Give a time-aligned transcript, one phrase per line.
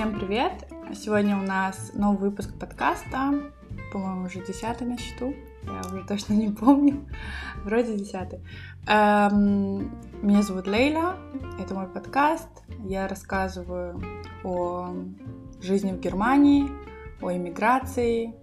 [0.00, 0.66] Всем привет!
[0.94, 3.34] Сегодня у нас новый выпуск подкаста,
[3.92, 7.06] по-моему, уже десятый на счету, я уже точно не помню,
[7.64, 8.40] вроде десятый.
[8.86, 9.90] Эм,
[10.22, 11.16] меня зовут Лейла,
[11.62, 12.48] это мой подкаст,
[12.86, 14.00] я рассказываю
[14.42, 14.94] о
[15.60, 16.70] жизни в Германии,
[17.20, 18.34] о иммиграции,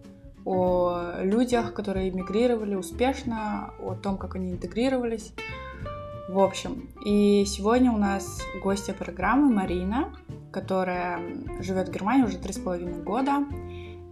[0.45, 5.33] о людях, которые эмигрировали успешно, о том, как они интегрировались.
[6.27, 10.13] В общем, и сегодня у нас гостья программы Марина,
[10.51, 11.21] которая
[11.61, 13.45] живет в Германии уже три с половиной года.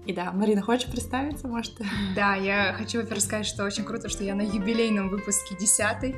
[0.05, 1.73] И да, Марина, хочешь представиться, может?
[2.16, 6.16] Да, я хочу, во-первых, сказать, что очень круто, что я на юбилейном выпуске десятый.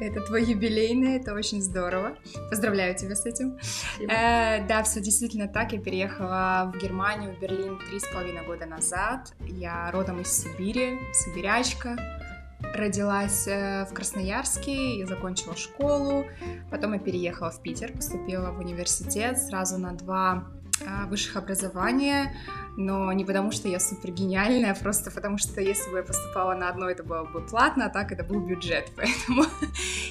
[0.00, 2.18] Это твой юбилейный, это очень здорово.
[2.50, 3.56] Поздравляю тебя с этим.
[4.00, 5.72] Э, да, все действительно так.
[5.72, 9.32] Я переехала в Германию, в Берлин три с половиной года назад.
[9.46, 12.17] Я родом из Сибири, сибирячка.
[12.60, 16.26] Родилась э, в Красноярске и закончила школу.
[16.70, 20.48] Потом я переехала в Питер, поступила в университет сразу на два
[20.86, 22.36] а, высших образования,
[22.76, 26.68] но не потому, что я супер гениальная, просто потому, что если бы я поступала на
[26.68, 29.44] одно, это было бы платно, а так это был бюджет, поэтому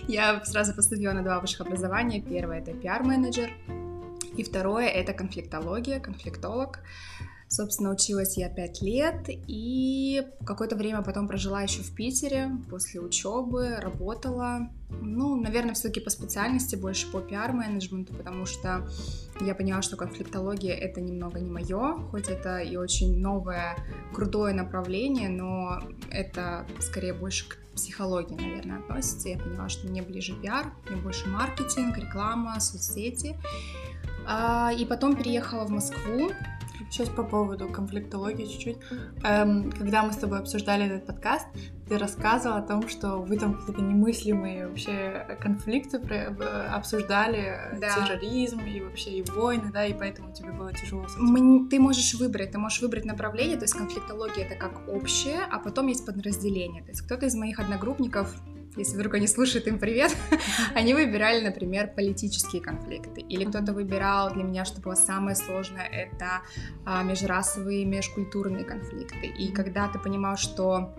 [0.07, 2.21] я сразу поступила на два высших образования.
[2.21, 3.49] Первое— это пиар-менеджер,
[4.35, 6.79] и второе— это конфликтология, конфликтолог.
[7.49, 13.77] Собственно, училась я пять лет и какое-то время потом прожила еще в Питере после учебы,
[13.79, 14.69] работала.
[14.89, 18.85] Ну, наверное, все-таки по специальности, больше по пиар-менеджменту, потому что
[19.39, 23.77] я поняла, что конфликтология это немного не мое, хоть это и очень новое,
[24.13, 25.81] крутое направление, но
[26.11, 29.29] это скорее больше к психологии, наверное, относится.
[29.29, 33.37] Я поняла, что мне ближе пиар, мне больше маркетинг, реклама, соцсети.
[34.27, 36.31] А, и потом переехала в Москву,
[36.89, 38.77] Сейчас по поводу конфликтологии чуть-чуть.
[39.23, 41.47] Эм, когда мы с тобой обсуждали этот подкаст,
[41.87, 45.97] ты рассказывал о том, что вы там какие-то немыслимые вообще конфликты
[46.71, 47.95] обсуждали, да.
[47.95, 51.05] терроризм и вообще и войны, да, и поэтому тебе было тяжело.
[51.17, 55.59] Мы, ты можешь выбрать, ты можешь выбрать направление, то есть конфликтология это как общее, а
[55.59, 56.83] потом есть подразделение.
[56.83, 58.33] То есть кто-то из моих одногруппников
[58.77, 60.15] если вдруг они слушают, им привет,
[60.75, 63.21] они выбирали, например, политические конфликты.
[63.21, 66.41] Или кто-то выбирал для меня, что было самое сложное, это
[66.85, 69.27] а, межрасовые, межкультурные конфликты.
[69.27, 70.93] И когда ты понимал, что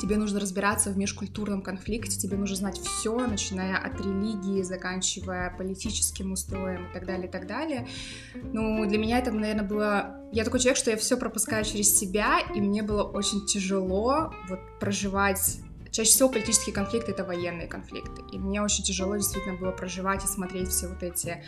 [0.00, 6.32] тебе нужно разбираться в межкультурном конфликте, тебе нужно знать все, начиная от религии, заканчивая политическим
[6.32, 7.86] устроем и так далее, и так далее.
[8.34, 10.20] Ну, для меня это, наверное, было...
[10.32, 14.60] Я такой человек, что я все пропускаю через себя, и мне было очень тяжело вот
[14.80, 15.60] проживать
[15.94, 18.22] Чаще всего политические конфликты— это военные конфликты.
[18.32, 21.44] И мне очень тяжело действительно было проживать и смотреть все вот эти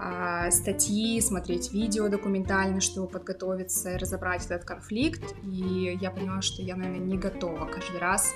[0.00, 5.22] а, статьи, смотреть видео документально, чтобы подготовиться и разобрать этот конфликт.
[5.44, 8.32] И я поняла, что я, наверное, не готова каждый раз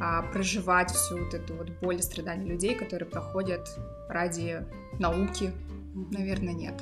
[0.00, 3.68] а, проживать всю вот эту вот боль и страдания людей, которые проходят
[4.08, 4.66] ради
[4.98, 5.52] науки.
[6.10, 6.74] Наверное, нет.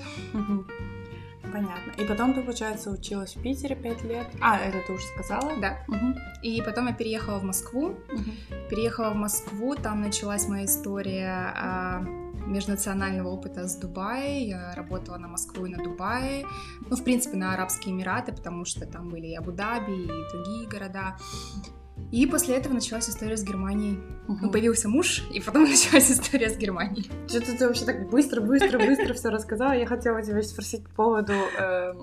[1.52, 1.92] Понятно.
[1.98, 4.26] И потом ты, получается, училась в Питере пять лет.
[4.40, 5.52] А, это ты уже сказала?
[5.60, 5.78] Да.
[5.88, 6.18] Угу.
[6.42, 7.88] И потом я переехала в Москву.
[7.88, 8.68] Угу.
[8.70, 12.00] Переехала в Москву, там началась моя история а,
[12.46, 14.40] межнационального опыта с Дубая.
[14.40, 16.44] Я работала на Москву и на Дубае.
[16.88, 21.16] Ну, в принципе, на Арабские Эмираты, потому что там были и Абу-Даби, и другие города.
[22.12, 23.98] И после этого началась история с Германией.
[24.28, 24.50] Угу.
[24.50, 27.10] Появился муж, и потом началась история с Германией.
[27.28, 29.72] Что-то ты вообще так быстро, быстро, быстро все рассказала.
[29.72, 31.94] Я хотела тебя спросить по поводу э,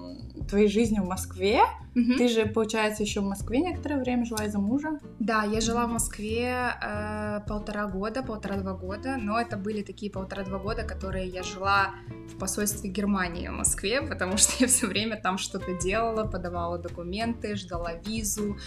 [0.50, 1.62] твоей жизни в Москве.
[1.96, 2.18] Угу.
[2.18, 5.00] Ты же, получается, еще в Москве некоторое время жила из-за мужа?
[5.20, 10.58] Да, я жила в Москве э, полтора года, полтора-два года, но это были такие полтора-два
[10.58, 11.92] года, которые я жила
[12.28, 17.56] в посольстве Германии в Москве, потому что я все время там что-то делала, подавала документы,
[17.56, 18.58] ждала визу,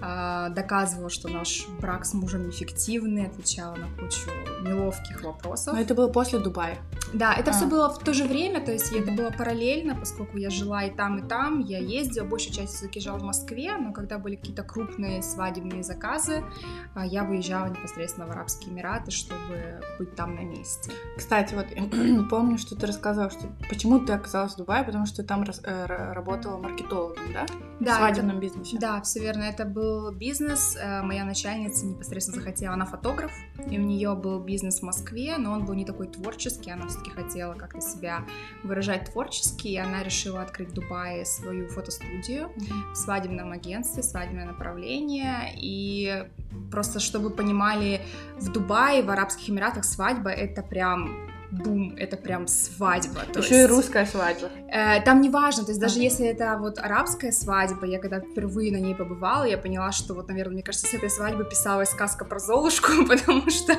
[0.00, 4.30] э, доказывала, что наш брак с мужем эффективный, отвечала на кучу
[4.62, 5.74] неловких вопросов.
[5.74, 6.78] Но это было после Дубая?
[7.12, 7.54] Да, это а.
[7.54, 10.94] все было в то же время, то есть это было параллельно, поскольку я жила и
[10.94, 14.62] там, и там, я ездила, большую часть все-таки жила в Москве, но когда были какие-то
[14.62, 16.44] крупные свадебные заказы,
[16.94, 20.90] а, я выезжала непосредственно в Арабские Эмираты, чтобы быть там на месте.
[21.16, 21.66] Кстати, вот
[22.30, 26.12] помню, что ты рассказывала, что почему ты оказалась в Дубае, потому что ты там э,
[26.12, 27.46] работала маркетологом, да?
[27.80, 27.94] Да.
[27.94, 28.78] В свадебном это, бизнесе.
[28.78, 29.44] Да, все верно.
[29.44, 30.76] Это был бизнес.
[30.76, 33.32] Э, моя начальница непосредственно захотела, она фотограф,
[33.70, 37.10] и у нее был бизнес в Москве, но он был не такой творческий, она все-таки
[37.10, 38.24] хотела как-то себя
[38.62, 42.50] выражать творчески, и она решила открыть в Дубае свою фотостудию
[42.92, 46.26] в свадебном агентстве, свадебное направление, и
[46.70, 48.00] просто чтобы понимали,
[48.38, 53.20] в Дубае, в Арабских Эмиратах свадьба это прям бум, это прям свадьба.
[53.32, 54.48] То Еще есть, и русская свадьба.
[54.70, 58.72] Э, там не важно, то есть даже если это вот арабская свадьба, я когда впервые
[58.72, 62.24] на ней побывала, я поняла, что вот, наверное, мне кажется, с этой свадьбы писалась сказка
[62.24, 63.74] про Золушку, потому что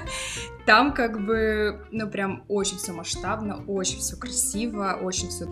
[0.65, 5.45] там как бы, ну прям очень все масштабно, очень все красиво, очень все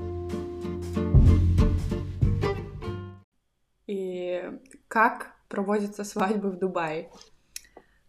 [4.88, 7.10] как проводятся свадьбы в Дубае?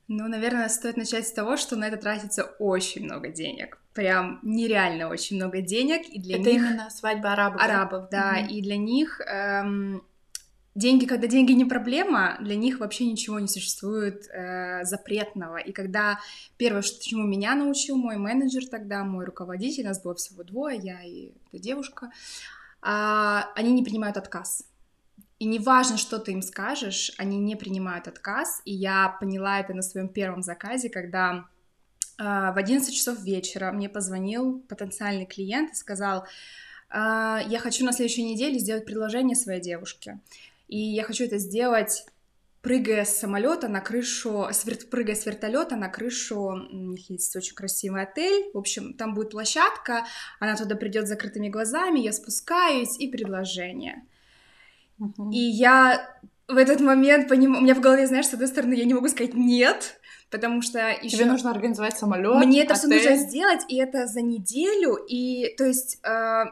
[0.09, 3.79] Ну, наверное, стоит начать с того, что на это тратится очень много денег.
[3.93, 6.09] Прям нереально очень много денег.
[6.09, 6.63] И для это них...
[6.63, 7.63] именно свадьба арабов.
[7.63, 8.39] Арабов, да.
[8.39, 8.49] Mm-hmm.
[8.49, 10.03] И для них эм,
[10.75, 15.59] деньги, когда деньги не проблема, для них вообще ничего не существует э, запретного.
[15.59, 16.21] И когда
[16.57, 21.03] первое, что, чему меня научил мой менеджер тогда, мой руководитель, нас было всего двое, я
[21.03, 22.11] и эта девушка,
[22.83, 24.65] э, они не принимают отказ.
[25.39, 28.61] И неважно, что ты им скажешь, они не принимают отказ.
[28.65, 31.47] И я поняла это на своем первом заказе, когда
[32.19, 36.27] э, в 11 часов вечера мне позвонил потенциальный клиент и сказал, э,
[36.91, 40.19] я хочу на следующей неделе сделать предложение своей девушке.
[40.67, 42.05] И я хочу это сделать
[42.61, 44.49] прыгая с самолета на крышу,
[44.91, 49.31] прыгая с вертолета на крышу, у них есть очень красивый отель, в общем, там будет
[49.31, 50.05] площадка,
[50.41, 54.05] она туда придет с закрытыми глазами, я спускаюсь, и предложение.
[55.33, 56.19] И я
[56.49, 59.09] в этот момент понимаю, у меня в голове, знаешь, с одной стороны, я не могу
[59.09, 60.01] сказать нет,
[60.31, 61.19] потому что еще...
[61.19, 62.37] Тебе нужно организовать самолет.
[62.45, 66.45] Мне это все нужно сделать, и это за неделю, и то есть э,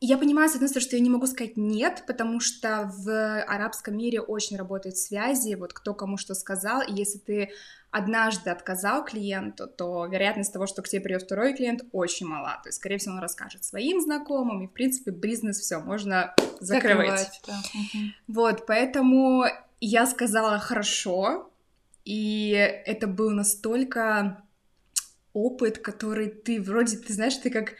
[0.00, 3.96] я понимаю, с одной стороны, что я не могу сказать нет, потому что в арабском
[3.96, 7.50] мире очень работают связи, вот кто кому что сказал, и если ты
[7.90, 12.60] однажды отказал клиенту, то вероятность того, что к тебе придет второй клиент, очень мала.
[12.62, 17.40] То есть, скорее всего, он расскажет своим знакомым, и, в принципе, бизнес все можно закрывать.
[17.40, 17.60] закрывать да.
[18.26, 19.44] Вот, поэтому
[19.80, 21.50] я сказала хорошо,
[22.04, 22.50] и
[22.86, 24.42] это был настолько
[25.32, 27.74] опыт, который ты вроде, ты знаешь, ты как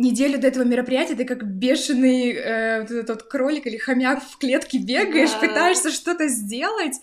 [0.00, 4.78] неделю до этого мероприятия ты как бешеный э, вот этот кролик или хомяк в клетке
[4.78, 5.40] бегаешь, да.
[5.40, 6.96] пытаешься что-то сделать,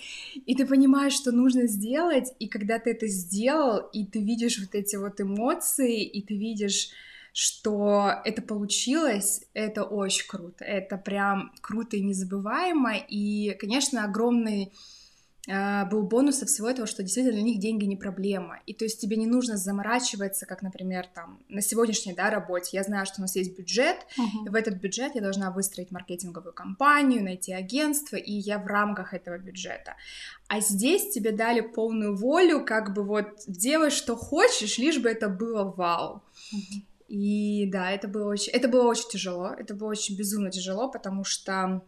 [0.45, 4.75] и ты понимаешь, что нужно сделать, и когда ты это сделал, и ты видишь вот
[4.75, 6.89] эти вот эмоции, и ты видишь
[7.39, 14.73] что это получилось, это очень круто, это прям круто и незабываемо, и, конечно, огромный
[15.47, 18.59] был бонус от всего этого, что действительно для них деньги не проблема.
[18.65, 22.75] И то есть тебе не нужно заморачиваться, как, например, там, на сегодняшней да, работе.
[22.75, 24.45] Я знаю, что у нас есть бюджет, uh-huh.
[24.45, 29.13] и в этот бюджет я должна выстроить маркетинговую кампанию, найти агентство, и я в рамках
[29.13, 29.95] этого бюджета.
[30.49, 35.29] А здесь тебе дали полную волю, как бы вот делай, что хочешь, лишь бы это
[35.29, 36.23] было вау.
[36.53, 36.81] Uh-huh.
[37.07, 41.23] И да, это было очень, это было очень тяжело, это было очень безумно тяжело, потому
[41.23, 41.81] что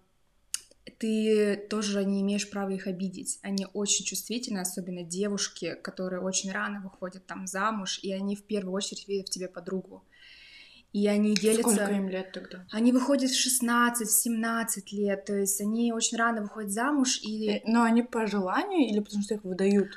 [0.97, 3.39] ты тоже не имеешь права их обидеть.
[3.41, 8.73] Они очень чувствительны, особенно девушки, которые очень рано выходят там замуж, и они в первую
[8.73, 10.03] очередь видят в тебе подругу.
[10.91, 11.71] И они делятся...
[11.71, 12.65] Сколько им лет тогда?
[12.71, 17.49] Они выходят в 16, в 17 лет, то есть они очень рано выходят замуж и...
[17.49, 19.89] Э, но они по желанию или потому что их выдают?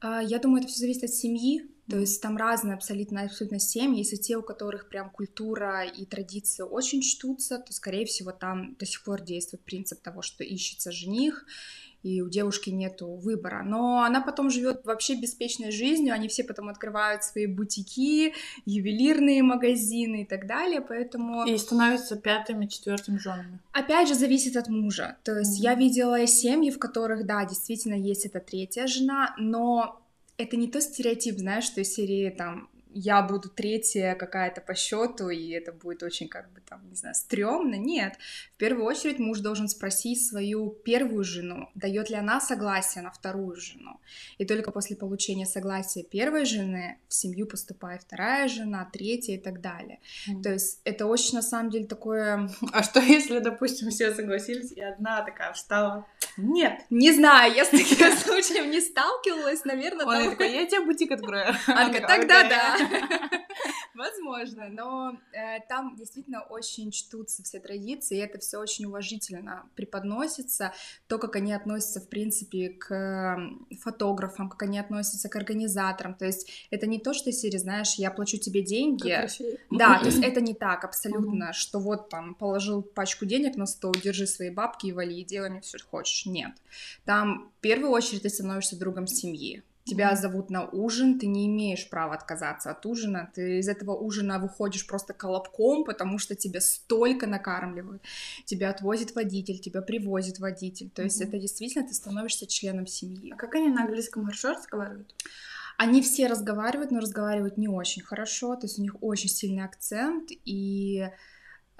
[0.00, 1.70] А, я думаю, это все зависит от семьи.
[1.88, 3.98] То есть там разные абсолютно, абсолютно семьи.
[3.98, 8.86] Если те, у которых прям культура и традиции очень чтутся, то, скорее всего, там до
[8.86, 11.44] сих пор действует принцип того, что ищется жених,
[12.02, 13.62] и у девушки нету выбора.
[13.64, 20.22] Но она потом живет вообще беспечной жизнью, они все потом открывают свои бутики, ювелирные магазины
[20.22, 21.46] и так далее, поэтому...
[21.46, 23.60] И становятся пятыми, четвертыми женами.
[23.72, 25.16] Опять же, зависит от мужа.
[25.22, 25.64] То есть mm-hmm.
[25.64, 30.01] я видела семьи, в которых, да, действительно есть эта третья жена, но
[30.36, 35.28] это не то стереотип, знаешь, что из серии там я буду третья какая-то по счету,
[35.30, 37.74] и это будет очень, как бы там, не знаю, стрёмно.
[37.74, 38.14] Нет.
[38.54, 43.56] В первую очередь муж должен спросить свою первую жену, дает ли она согласие на вторую
[43.56, 44.00] жену.
[44.38, 49.60] И только после получения согласия первой жены в семью поступает вторая жена, третья и так
[49.60, 50.00] далее.
[50.28, 50.42] Mm.
[50.42, 52.50] То есть это очень, на самом деле, такое...
[52.72, 56.06] А что если, допустим, все согласились, и одна такая встала?
[56.36, 56.80] Нет.
[56.90, 60.06] Не знаю, я с таким случаем не сталкивалась, наверное.
[60.06, 61.54] Он такой, я тебе бутик открою.
[61.66, 62.81] Такая, тогда да.
[63.94, 70.72] Возможно, но э, там действительно очень чтутся все традиции, и это все очень уважительно преподносится.
[71.08, 73.38] То, как они относятся, в принципе, к
[73.80, 76.14] фотографам, как они относятся к организаторам.
[76.14, 79.28] То есть это не то, что Сири, знаешь, я плачу тебе деньги.
[79.70, 83.92] Да, то есть это не так абсолютно, что вот там положил пачку денег на стол,
[83.92, 86.24] держи свои бабки и вали, и делай мне все, что хочешь.
[86.26, 86.52] Нет.
[87.04, 91.88] Там в первую очередь ты становишься другом семьи тебя зовут на ужин, ты не имеешь
[91.88, 97.26] права отказаться от ужина, ты из этого ужина выходишь просто колобком, потому что тебя столько
[97.26, 98.02] накармливают,
[98.44, 101.28] тебя отвозит водитель, тебя привозит водитель, то есть mm-hmm.
[101.28, 103.32] это действительно ты становишься членом семьи.
[103.32, 105.14] А как они на английском хорошо разговаривают?
[105.78, 110.28] Они все разговаривают, но разговаривают не очень хорошо, то есть у них очень сильный акцент,
[110.44, 111.08] и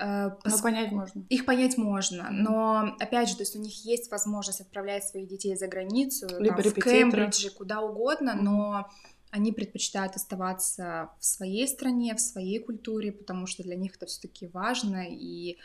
[0.03, 0.57] Э, ну, пос...
[0.57, 1.25] Но понять можно.
[1.29, 5.55] Их понять можно, но опять же, то есть у них есть возможность отправлять своих детей
[5.57, 8.89] за границу, Либо там, в Кембридже, куда угодно, но
[9.31, 14.49] они предпочитают оставаться в своей стране, в своей культуре, потому что для них это все-таки
[14.49, 15.59] важно, и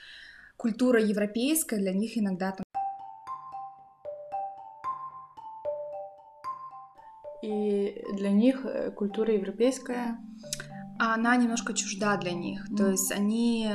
[0.55, 2.63] культура европейская для них иногда там...
[7.41, 10.19] И для них э, культура европейская
[10.99, 12.69] она немножко чужда для них.
[12.69, 12.75] Mm.
[12.75, 13.69] То есть они,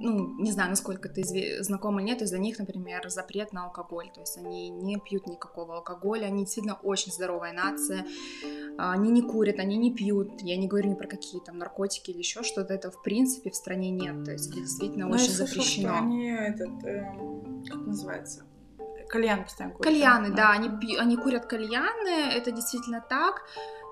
[0.00, 1.22] ну, не знаю, насколько ты
[1.62, 4.10] знакома нет, из-за них, например, запрет на алкоголь.
[4.12, 8.06] То есть они не пьют никакого алкоголя, они действительно очень здоровая нация.
[8.78, 10.42] Они не курят, они не пьют.
[10.42, 12.74] Я не говорю ни про какие там наркотики или еще что-то.
[12.74, 14.24] Это в принципе в стране нет.
[14.24, 15.88] То есть это действительно ну, очень слышала, запрещено.
[15.88, 18.44] Что они этот, эм, как называется?
[19.08, 19.92] Кальян постоянно курят.
[19.92, 23.44] Кальяны, да, да они, они курят кальяны, это действительно так.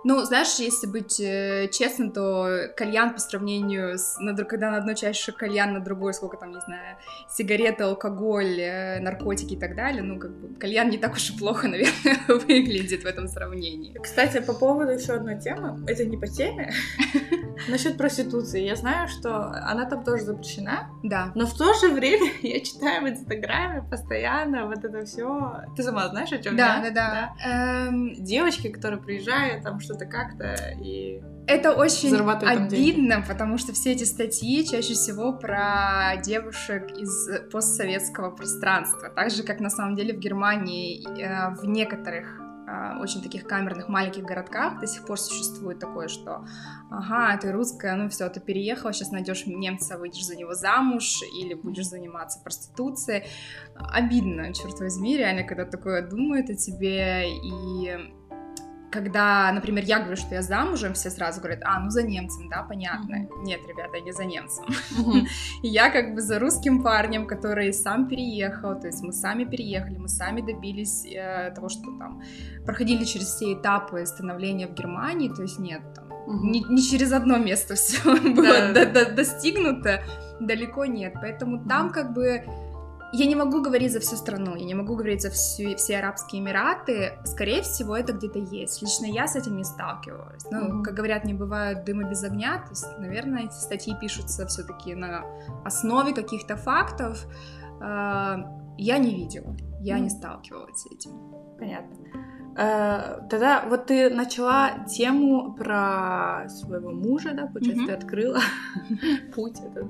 [0.05, 4.19] Ну, знаешь, если быть э, честным, то кальян по сравнению с...
[4.47, 6.99] Когда на одной чаше кальян, на другой сколько там, не знаю,
[7.31, 11.39] сигареты, алкоголь, э, наркотики и так далее, ну, как бы, кальян не так уж и
[11.39, 13.97] плохо, наверное, выглядит в этом сравнении.
[13.99, 16.73] Кстати, по поводу еще одной темы, это не по теме,
[17.69, 18.63] насчет проституции.
[18.63, 21.33] Я знаю, что она там тоже запрещена, да.
[21.35, 25.63] но в то же время я читаю в Инстаграме постоянно вот это все.
[25.77, 26.81] Ты сама знаешь, о чем да?
[26.83, 27.89] Да, да, да.
[27.89, 28.15] Эм...
[28.19, 34.05] Девочки, которые приезжают, там что что-то как-то и это очень обидно, потому что все эти
[34.05, 40.21] статьи чаще всего про девушек из постсоветского пространства, так же как на самом деле в
[40.21, 46.09] Германии э, в некоторых э, очень таких камерных маленьких городках до сих пор существует такое,
[46.09, 46.47] что
[46.91, 51.53] ага, ты русская, ну все, ты переехала, сейчас найдешь немца, выйдешь за него замуж или
[51.53, 53.25] будешь заниматься проституцией.
[53.77, 58.15] Обидно, черт возьми, реально, когда такое думают о тебе, и
[58.95, 62.63] когда, например, я говорю, что я замужем, все сразу говорят, а, ну за немцем, да,
[62.63, 63.17] понятно.
[63.17, 63.43] Mm-hmm.
[63.43, 64.65] Нет, ребята, я не за немцем.
[64.67, 65.27] Mm-hmm.
[65.63, 70.09] я как бы за русским парнем, который сам переехал, то есть мы сами переехали, мы
[70.09, 72.23] сами добились э, того, что там
[72.65, 76.51] проходили через все этапы становления в Германии, то есть нет, там, mm-hmm.
[76.51, 78.73] не, не через одно место все было
[79.17, 80.05] достигнуто,
[80.39, 82.45] далеко нет, поэтому там как бы
[83.17, 86.43] я не могу говорить за всю страну, я не могу говорить за всю, все Арабские
[86.43, 87.13] Эмираты.
[87.25, 88.83] Скорее всего, это где-то есть.
[88.83, 90.45] Лично я с этим не сталкивалась.
[90.51, 90.83] Ну, mm-hmm.
[90.83, 92.59] как говорят, не бывает дыма без огня.
[92.59, 95.25] То есть, наверное, эти статьи пишутся все-таки на
[95.65, 97.25] основе каких-то фактов.
[97.81, 98.37] А,
[98.79, 100.01] я не видела, я mm-hmm.
[100.01, 101.13] не сталкивалась с этим.
[101.57, 101.97] Понятно.
[102.57, 107.87] Э, тогда вот ты начала тему про своего мужа, да, получается, mm-hmm.
[107.87, 108.41] ты открыла
[109.35, 109.87] путь этот.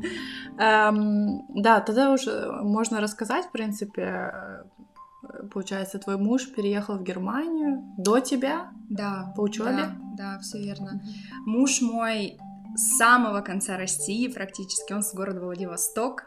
[0.58, 7.84] Эм, да, тогда уже можно рассказать, в принципе, э, получается, твой муж переехал в Германию
[7.98, 8.70] до тебя?
[8.88, 9.32] Да.
[9.36, 9.70] По учебе?
[9.70, 11.02] Да, да, все верно.
[11.44, 12.38] Муж мой
[12.76, 16.26] с самого конца России практически, он с города Владивосток.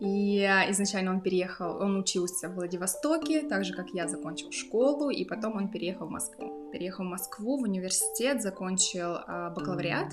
[0.00, 0.38] И
[0.70, 5.56] изначально он переехал, он учился в Владивостоке, так же, как я закончил школу, и потом
[5.56, 6.70] он переехал в Москву.
[6.72, 10.12] Переехал в Москву, в университет, закончил э, бакалавриат,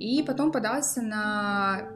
[0.00, 1.88] и потом подался на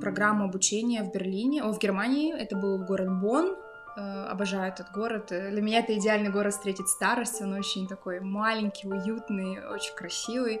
[0.00, 3.54] программу обучения в Берлине, о, в Германии, это был город Бонн,
[3.96, 5.26] э, обожаю этот город.
[5.28, 10.60] Для меня это идеальный город встретить старость, он очень такой маленький, уютный, очень красивый.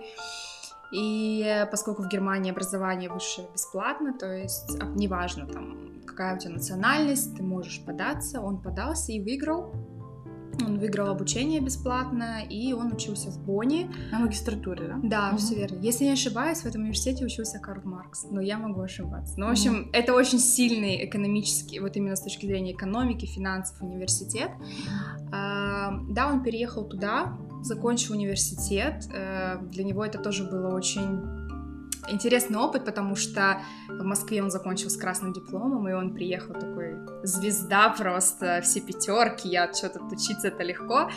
[0.90, 6.54] И поскольку в Германии образование высшее бесплатно, то есть а, неважно там, какая у тебя
[6.54, 9.72] национальность, ты можешь податься, он подался и выиграл.
[10.60, 13.90] Он выиграл обучение бесплатно, и он учился в Бонне.
[14.10, 15.00] На магистратуре, да?
[15.02, 15.38] Да, угу.
[15.38, 15.78] все верно.
[15.80, 19.34] Если не ошибаюсь, в этом университете учился Карл Маркс, но я могу ошибаться.
[19.38, 19.90] Ну, в общем, угу.
[19.92, 24.50] это очень сильный экономический, вот именно с точки зрения экономики, финансов университет.
[25.30, 29.08] А, да, он переехал туда, закончил университет.
[29.12, 31.37] Э, для него это тоже было очень
[32.10, 36.96] интересный опыт, потому что в Москве он закончил с красным дипломом, и он приехал такой
[37.22, 41.10] звезда просто, все пятерки, я что-то учиться это легко.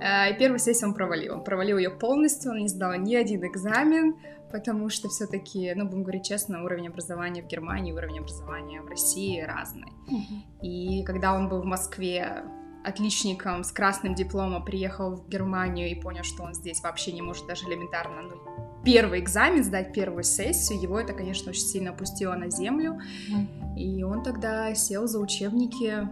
[0.00, 1.34] Э, и первую сессию он провалил.
[1.34, 4.14] Он провалил ее полностью, он не сдал ни один экзамен,
[4.50, 9.40] потому что все-таки, ну, будем говорить честно, уровень образования в Германии, уровень образования в России
[9.40, 9.92] разный.
[10.10, 10.62] Mm-hmm.
[10.62, 12.44] И когда он был в Москве
[12.88, 17.46] отличником с красным дипломом приехал в Германию и понял, что он здесь вообще не может
[17.46, 22.50] даже элементарно ну, первый экзамен сдать, первую сессию, его это, конечно, очень сильно опустило на
[22.50, 23.00] землю.
[23.30, 23.76] Mm.
[23.76, 26.08] И он тогда сел за учебники,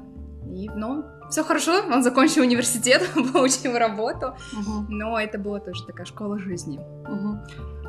[0.47, 3.03] и, ну, все хорошо, он закончил университет,
[3.33, 4.87] получил работу, uh-huh.
[4.89, 6.79] но это была тоже такая школа жизни.
[6.79, 7.39] Uh-huh.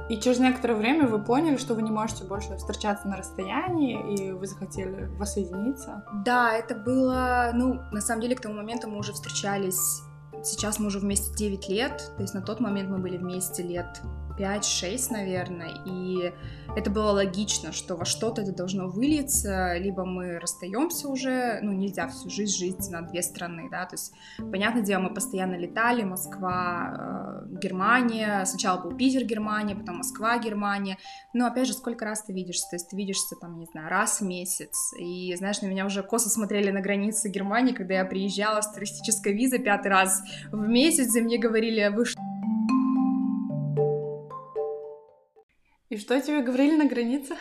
[0.10, 4.32] И через некоторое время вы поняли, что вы не можете больше встречаться на расстоянии, и
[4.32, 6.06] вы захотели воссоединиться?
[6.26, 10.02] Да, это было, ну, на самом деле, к тому моменту мы уже встречались,
[10.44, 14.02] сейчас мы уже вместе 9 лет, то есть на тот момент мы были вместе лет
[14.38, 16.34] 5-6, наверное, и
[16.76, 22.08] это было логично, что во что-то это должно вылиться, либо мы расстаемся уже, ну, нельзя
[22.08, 27.44] всю жизнь жить на две страны, да, то есть, понятное дело, мы постоянно летали, Москва,
[27.48, 30.98] э, Германия, сначала был Питер, Германия, потом Москва, Германия,
[31.34, 34.22] но, опять же, сколько раз ты видишься, то есть ты видишься, там, не знаю, раз
[34.22, 38.62] в месяц, и, знаешь, на меня уже косо смотрели на границе Германии, когда я приезжала
[38.62, 42.27] с туристической визой пятый раз в месяц, и мне говорили, вы что
[45.90, 47.36] И что тебе говорили на границе?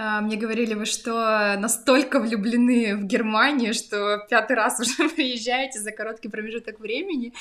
[0.00, 5.90] А, мне говорили, вы что, настолько влюблены в Германию, что пятый раз уже приезжаете за
[5.90, 7.34] короткий промежуток времени.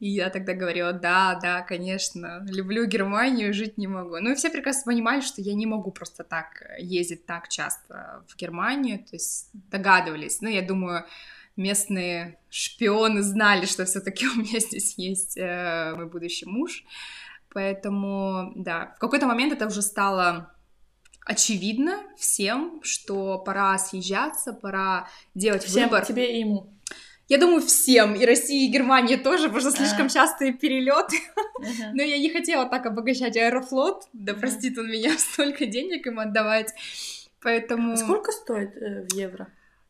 [0.00, 4.16] И я тогда говорила, да, да, конечно, люблю Германию, жить не могу.
[4.20, 8.36] Ну и все прекрасно понимали, что я не могу просто так ездить так часто в
[8.36, 10.40] Германию, то есть догадывались.
[10.40, 11.04] Ну, я думаю,
[11.56, 16.84] местные шпионы знали, что все-таки у меня здесь есть э, мой будущий муж.
[17.58, 20.54] Поэтому, да, в какой-то момент это уже стало
[21.24, 26.06] очевидно всем, что пора съезжаться, пора делать всем, выбор.
[26.06, 26.72] тебе и ему.
[27.26, 30.08] Я думаю, всем, и России, и Германии тоже, потому что слишком а.
[30.08, 31.16] частые перелеты.
[31.16, 31.90] Uh-huh.
[31.94, 34.38] Но я не хотела так обогащать Аэрофлот, да uh-huh.
[34.38, 36.72] простит он меня столько денег им отдавать.
[37.42, 37.94] Поэтому...
[37.94, 39.48] А сколько стоит э, в евро?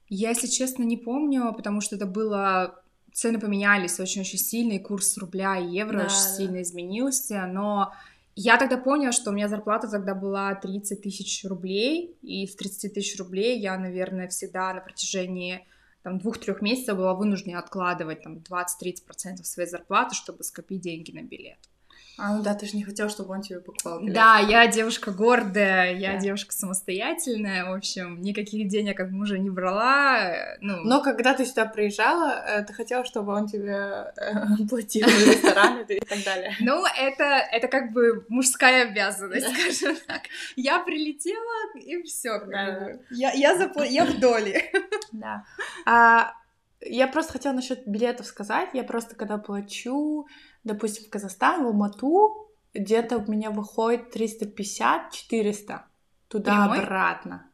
[0.08, 2.82] Я, если честно, не помню, потому что это было...
[3.18, 6.36] Цены поменялись очень-очень сильно, и курс рубля и евро да, очень да.
[6.36, 7.92] сильно изменился, но
[8.36, 12.94] я тогда поняла, что у меня зарплата тогда была 30 тысяч рублей, и с 30
[12.94, 15.66] тысяч рублей я, наверное, всегда на протяжении
[16.04, 21.58] там, двух-трех месяцев была вынуждена откладывать там 20-30% своей зарплаты, чтобы скопить деньги на билет.
[22.18, 24.12] А, ну да, ты же не хотел, чтобы он тебе покупал билет.
[24.12, 26.18] Да, я девушка гордая, я да.
[26.18, 30.34] девушка самостоятельная, в общем, никаких денег от мужа не брала.
[30.60, 30.82] Ну...
[30.82, 34.34] Но когда ты сюда приезжала, э, ты хотела, чтобы он тебе э,
[34.68, 36.56] платил рестораны и так далее.
[36.58, 39.46] Ну, это, это как бы мужская обязанность,
[39.78, 40.22] скажем так.
[40.56, 42.42] Я прилетела, и все.
[43.10, 43.84] Я, я, запла...
[43.84, 44.64] я в доле.
[45.12, 45.44] Да.
[45.86, 46.32] А,
[46.80, 48.70] я просто хотела насчет билетов сказать.
[48.72, 50.26] Я просто когда плачу,
[50.64, 55.80] допустим, в Казахстан, в Алмату, где-то у меня выходит 350-400
[56.28, 57.46] туда-обратно.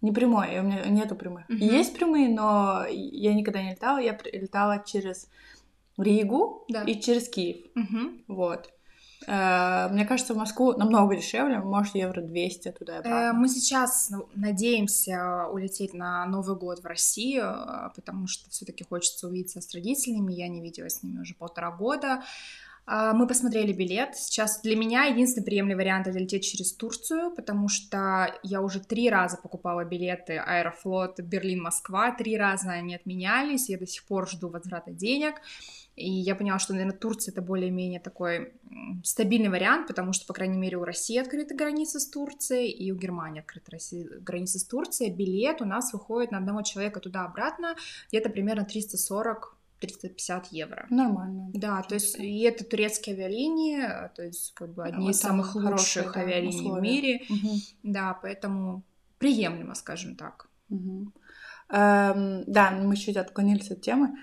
[0.00, 1.48] Не прямой, у меня нету прямых.
[1.48, 1.56] Uh-huh.
[1.56, 3.98] Есть прямые, но я никогда не летала.
[3.98, 5.30] Я летала через
[5.96, 6.82] Ригу да.
[6.82, 7.64] и через Киев.
[7.74, 8.22] Uh-huh.
[8.28, 8.73] Вот.
[9.26, 13.16] Э, мне кажется, в Москву намного дешевле, может, евро 200 туда и обратно.
[13.16, 18.64] Э, мы сейчас ну, надеемся улететь на Новый год в Россию, э, потому что все
[18.66, 22.22] таки хочется увидеться с родителями, я не виделась с ними уже полтора года.
[22.86, 24.14] Мы посмотрели билет.
[24.14, 29.08] Сейчас для меня единственный приемлемый вариант это лететь через Турцию, потому что я уже три
[29.08, 34.90] раза покупала билеты Аэрофлот Берлин-Москва, три раза они отменялись, я до сих пор жду возврата
[34.90, 35.36] денег.
[35.96, 38.52] И я поняла, что, наверное, Турция это более-менее такой
[39.02, 42.96] стабильный вариант, потому что, по крайней мере, у России открыта граница с Турцией, и у
[42.96, 45.10] Германии открыта Россия, граница с Турцией.
[45.10, 47.76] Билет у нас выходит на одного человека туда-обратно
[48.08, 50.86] где-то примерно 340 350 евро.
[50.90, 51.50] Нормально.
[51.54, 53.80] Да, то есть и это турецкие авиалинии,
[54.14, 56.80] то есть как бы одни вот из самых лучших авиалиний условия.
[56.80, 57.22] в мире.
[57.28, 57.50] Угу.
[57.82, 58.82] Да, поэтому
[59.18, 60.48] приемлемо, скажем так.
[60.68, 61.12] Угу.
[61.70, 64.16] Эм, да, мы чуть отклонились от темы.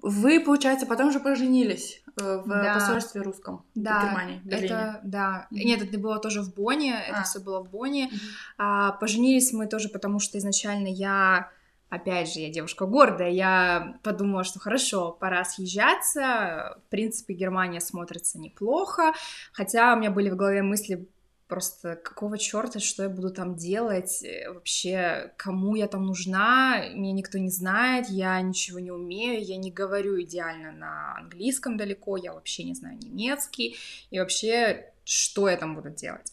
[0.00, 2.74] Вы, получается, потом же поженились э, в да.
[2.74, 5.48] посольстве русском да, в Германии, в Это, да.
[5.50, 5.64] Mm-hmm.
[5.64, 7.00] Нет, это было тоже в Бонне, а.
[7.00, 8.06] это все было в Бонне.
[8.06, 8.18] Mm-hmm.
[8.58, 11.50] А, поженились мы тоже потому, что изначально я
[11.94, 18.38] опять же, я девушка гордая, я подумала, что хорошо, пора съезжаться, в принципе, Германия смотрится
[18.38, 19.12] неплохо,
[19.52, 21.06] хотя у меня были в голове мысли
[21.46, 27.12] просто какого черта, что я буду там делать, э, вообще, кому я там нужна, меня
[27.12, 32.32] никто не знает, я ничего не умею, я не говорю идеально на английском далеко, я
[32.32, 33.76] вообще не знаю немецкий,
[34.10, 36.32] и вообще, что я там буду делать.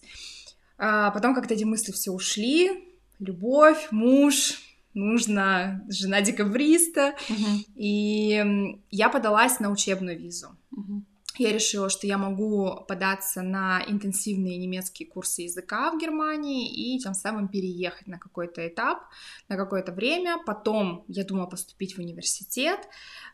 [0.77, 2.87] А потом как-то эти мысли все ушли,
[3.19, 4.57] любовь, муж,
[4.93, 7.65] нужна жена декабриста, uh-huh.
[7.75, 10.55] и я подалась на учебную визу.
[10.73, 11.01] Uh-huh
[11.37, 17.13] я решила, что я могу податься на интенсивные немецкие курсы языка в Германии и тем
[17.13, 19.03] самым переехать на какой-то этап,
[19.47, 20.37] на какое-то время.
[20.45, 22.79] Потом я думала поступить в университет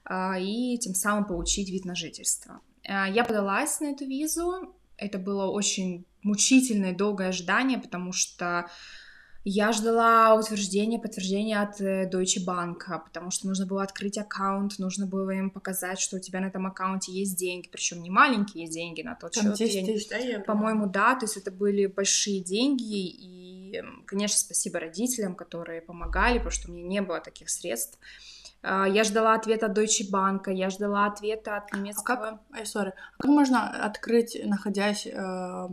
[0.06, 2.62] а, и тем самым получить вид на жительство.
[2.88, 4.76] А, я подалась на эту визу.
[4.96, 8.70] Это было очень мучительное, долгое ожидание, потому что
[9.50, 15.08] я ждала утверждения, подтверждения от э, Deutsche Bank, потому что нужно было открыть аккаунт, нужно
[15.08, 19.02] было им показать, что у тебя на этом аккаунте есть деньги, причем не маленькие деньги
[19.04, 19.56] на тот Там счет.
[19.56, 20.44] 10 тысяч, да, евро?
[20.44, 26.52] По-моему, да, то есть это были большие деньги, и, конечно, спасибо родителям, которые помогали, потому
[26.52, 27.98] что у меня не было таких средств.
[28.64, 32.42] А, я ждала ответа от Deutsche Bank, я ждала ответа от немецкого...
[32.52, 35.68] А как, sorry, а как можно открыть, находясь э,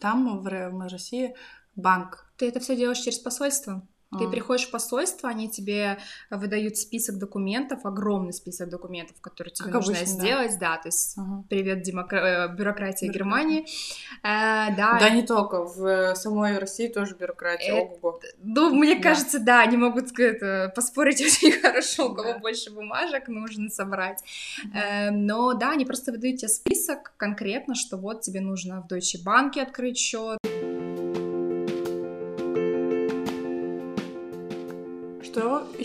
[0.00, 1.34] там, в, в России,
[1.78, 2.26] банк?
[2.36, 3.86] Ты это все делаешь через посольство.
[4.16, 4.30] Ты а.
[4.30, 5.98] приходишь в посольство, они тебе
[6.30, 10.76] выдают список документов, огромный список документов, которые тебе как нужно обычно, сделать, да.
[10.76, 11.44] да, то есть ага.
[11.50, 12.16] привет демокра...
[12.16, 13.66] Э, бюрократия Германии,
[14.22, 14.96] э, да.
[14.98, 17.82] Да, не только в самой России тоже бюрократия.
[17.82, 19.02] Э, ого ну, мне да.
[19.02, 22.38] кажется, да, они могут это, поспорить очень хорошо, у кого да.
[22.38, 24.24] больше бумажек нужно собрать.
[24.74, 29.22] Э, но да, они просто выдают тебе список конкретно, что вот тебе нужно в Deutsche
[29.22, 30.38] Bank открыть счет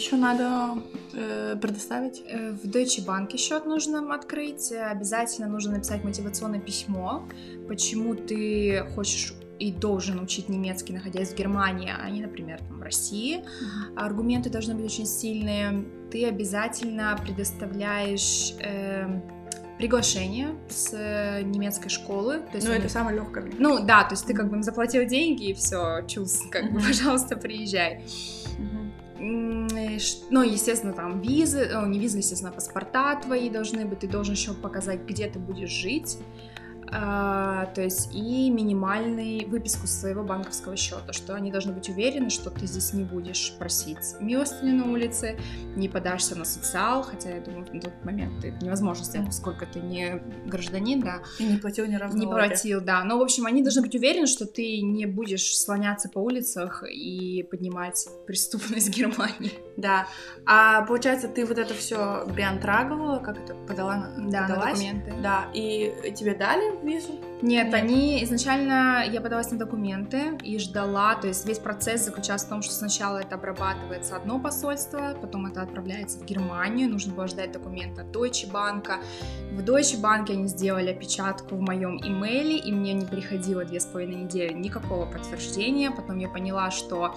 [0.04, 0.82] еще надо
[1.14, 2.24] э, предоставить?
[2.28, 4.72] Э, в Deutsche Bank счет нужно открыть.
[4.72, 7.24] Обязательно нужно написать мотивационное письмо,
[7.68, 12.82] почему ты хочешь и должен учить немецкий, находясь в Германии, а не, например, там, в
[12.82, 13.38] России.
[13.38, 13.96] Mm-hmm.
[13.96, 15.86] Аргументы должны быть очень сильные.
[16.12, 19.22] Ты обязательно предоставляешь э,
[19.78, 20.92] приглашение с
[21.44, 22.40] немецкой школы.
[22.40, 22.84] То есть ну, они...
[22.84, 23.50] это самое легкое.
[23.58, 26.80] Ну, да, то есть ты как бы им заплатил деньги, и все, чус, как бы,
[26.82, 28.04] пожалуйста, приезжай.
[29.24, 34.34] Ну, естественно, там визы, ну, не визы, естественно, а паспорта твои должны быть, ты должен
[34.34, 36.18] еще показать, где ты будешь жить.
[36.96, 42.52] А, то есть и минимальный выписку своего банковского счета, что они должны быть уверены, что
[42.52, 45.38] ты здесь не будешь просить милостыню на улице,
[45.76, 49.80] не подашься на социал, хотя я думаю, на тот момент это невозможно сделать, поскольку ты
[49.80, 51.24] не гражданин, да.
[51.40, 53.04] И не платил ни разу Не платил, да.
[53.04, 57.44] Но, в общем, они должны быть уверены, что ты не будешь слоняться по улицах и
[57.50, 59.54] поднимать преступность Германии.
[59.78, 60.08] Да.
[60.46, 64.10] А получается, ты вот это все биантрагивала, как это подала?
[64.18, 64.50] Да, подалась?
[64.50, 65.14] на документы.
[65.22, 65.46] Да.
[65.54, 67.14] И тебе дали визу?
[67.42, 72.46] Нет, Нет, они изначально я подалась на документы и ждала, то есть весь процесс заключался
[72.46, 77.28] в том, что сначала это обрабатывается одно посольство, потом это отправляется в Германию, нужно было
[77.28, 78.90] ждать документы от Deutsche Bank.
[79.52, 83.86] В Deutsche Bank они сделали опечатку в моем имейле, и мне не приходило две с
[83.86, 85.92] половиной недели никакого подтверждения.
[85.92, 87.14] Потом я поняла, что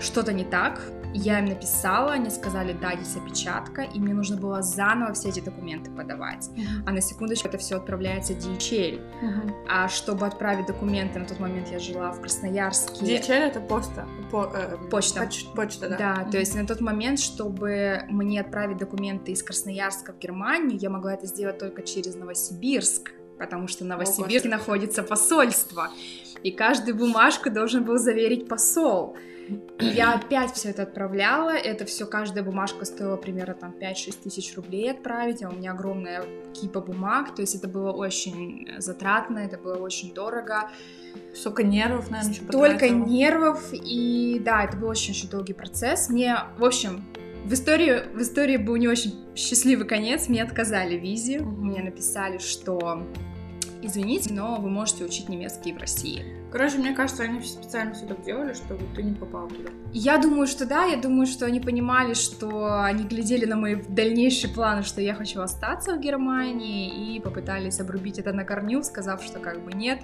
[0.00, 0.80] что-то не так,
[1.14, 5.40] я им написала, они сказали, да, здесь опечатка, и мне нужно было заново все эти
[5.40, 6.48] документы подавать.
[6.48, 6.84] Uh-huh.
[6.86, 9.00] А на секундочку это все отправляется DHL.
[9.00, 9.54] Uh-huh.
[9.68, 13.04] А чтобы отправить документы, на тот момент я жила в Красноярске.
[13.04, 14.06] DHL это поста?
[14.30, 15.20] По, э, почта.
[15.20, 15.96] Поч, почта, да.
[15.96, 16.30] Да, uh-huh.
[16.30, 21.14] то есть на тот момент, чтобы мне отправить документы из Красноярска в Германию, я могла
[21.14, 25.88] это сделать только через Новосибирск, потому что в Новосибирске О, находится посольство.
[26.42, 29.16] И каждую бумажку должен был заверить посол.
[29.78, 34.54] И я опять все это отправляла, это все, каждая бумажка стоила примерно там 5-6 тысяч
[34.56, 39.58] рублей отправить, а у меня огромная кипа бумаг, то есть это было очень затратно, это
[39.58, 40.70] было очень дорого.
[41.34, 46.08] Сколько нервов, наверное, Только нервов, и да, это был очень-очень долгий процесс.
[46.08, 47.04] Мне, в общем,
[47.44, 51.44] в истории, в истории был не очень счастливый конец, мне отказали в визе, mm-hmm.
[51.44, 53.02] мне написали, что
[53.82, 56.24] извините, но вы можете учить немецкий в России.
[56.50, 59.70] Короче, мне кажется, они специально все так делали, чтобы ты не попал туда.
[59.92, 64.52] Я думаю, что да, я думаю, что они понимали, что они глядели на мои дальнейшие
[64.52, 69.38] планы, что я хочу остаться в Германии, и попытались обрубить это на корню, сказав, что
[69.38, 70.00] как бы нет.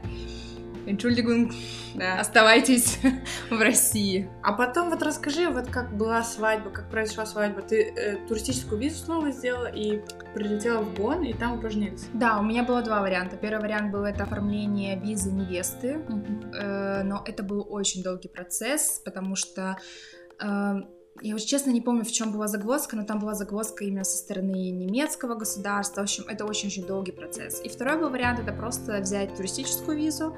[0.87, 1.53] Entschuldigung,
[1.95, 2.21] да.
[2.21, 2.99] оставайтесь
[3.51, 4.29] в России.
[4.43, 7.63] А потом вот расскажи, вот как была свадьба, как произошла свадьба.
[7.63, 10.01] Ты э, туристическую визу снова сделала и
[10.35, 12.07] прилетела в Бонн, и там упражнились?
[12.15, 13.37] Да, у меня было два варианта.
[13.37, 16.55] Первый вариант был это оформление визы невесты, угу.
[16.55, 19.77] э, но это был очень долгий процесс, потому что
[20.41, 20.75] э,
[21.23, 24.19] я уже честно не помню, в чем была загвоздка, но там была загвоздка именно со
[24.19, 26.01] стороны немецкого государства.
[26.01, 27.61] В общем, это очень-очень долгий процесс.
[27.65, 30.37] И второй был вариант, это просто взять туристическую визу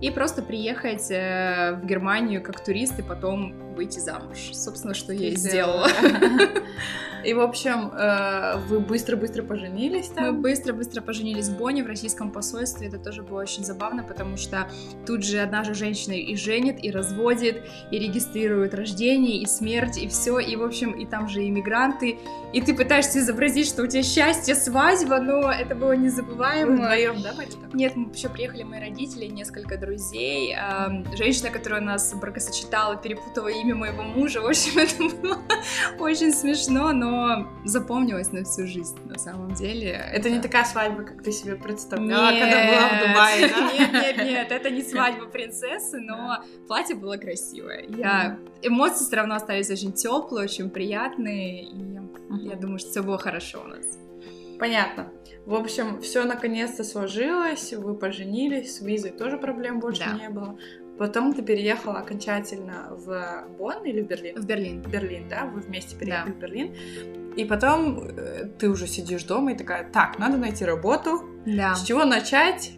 [0.00, 4.50] и просто приехать э, в Германию как турист и потом выйти замуж.
[4.52, 5.88] Собственно, что я и сделала.
[7.24, 10.36] И, в общем, э, вы быстро-быстро поженились там?
[10.36, 12.88] Мы быстро-быстро поженились в Бонне, в российском посольстве.
[12.88, 14.68] Это тоже было очень забавно, потому что
[15.06, 20.08] тут же одна же женщина и женит, и разводит, и регистрирует рождение, и смерть, и
[20.08, 20.38] все.
[20.38, 22.18] И, в общем, и там же иммигранты.
[22.52, 26.70] И ты пытаешься изобразить, что у тебя счастье, свадьба, но это было незабываемо.
[26.70, 27.34] Вы вдвоем, да,
[27.72, 30.56] Нет, мы еще приехали мои родители, несколько друзей.
[31.16, 34.40] Женщина, которая нас бракосочетала, перепутала имя моего мужа.
[34.40, 35.38] В общем, это было
[35.98, 39.90] очень смешно, но но запомнилось на всю жизнь, на самом деле.
[39.90, 40.30] Это, это...
[40.30, 43.72] не такая свадьба, как ты себе представляла, нет, когда была в Дубае, да?
[43.78, 47.84] Нет, нет, нет, это не свадьба принцессы, но платье было красивое.
[47.88, 48.38] Я...
[48.62, 51.98] Эмоции все равно остались очень теплые, очень приятные, и
[52.30, 53.98] я думаю, что все было хорошо у нас.
[54.58, 55.12] Понятно.
[55.46, 60.12] В общем, все наконец-то сложилось, вы поженились, с визой тоже проблем больше да.
[60.12, 60.58] не было.
[60.98, 64.40] Потом ты переехала окончательно в Бонн или в Берлин?
[64.40, 64.82] В Берлин.
[64.82, 65.44] Берлин, да?
[65.44, 66.36] Вы вместе переехали да.
[66.36, 66.74] в Берлин.
[67.36, 71.22] И потом э, ты уже сидишь дома и такая, так, надо найти работу.
[71.46, 71.76] Да.
[71.76, 72.72] С чего начать?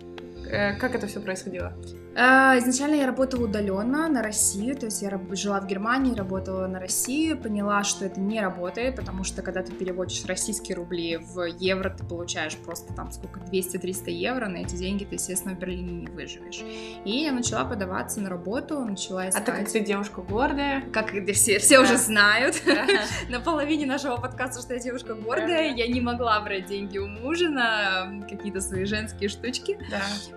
[0.47, 1.73] Э, как это все происходило?
[2.16, 6.81] А, изначально я работала удаленно на Россию, то есть я жила в Германии, работала на
[6.81, 11.90] Россию, поняла, что это не работает, потому что когда ты переводишь российские рубли в евро,
[11.90, 16.07] ты получаешь просто там сколько, 200-300 евро, на эти деньги ты, естественно, в Берлине не
[16.09, 16.62] выживешь.
[17.05, 19.42] И я начала подаваться на работу, начала искать...
[19.42, 20.83] А так как ты девушка гордая?
[20.92, 21.83] Как все, все да.
[21.83, 22.61] уже знают
[23.29, 27.49] на половине нашего подкаста, что я девушка гордая, я не могла брать деньги у мужа
[27.49, 29.79] на какие-то свои женские штучки,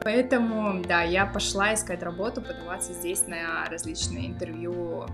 [0.04, 5.06] поэтому, да, я пошла пошла искать работу, подаваться здесь на различные интервью.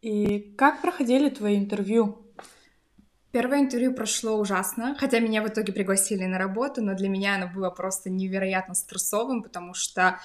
[0.00, 2.24] И как проходили твои интервью?
[3.32, 7.48] Первое интервью прошло ужасно, хотя меня в итоге пригласили на работу, но для меня оно
[7.52, 10.18] было просто невероятно стрессовым, потому что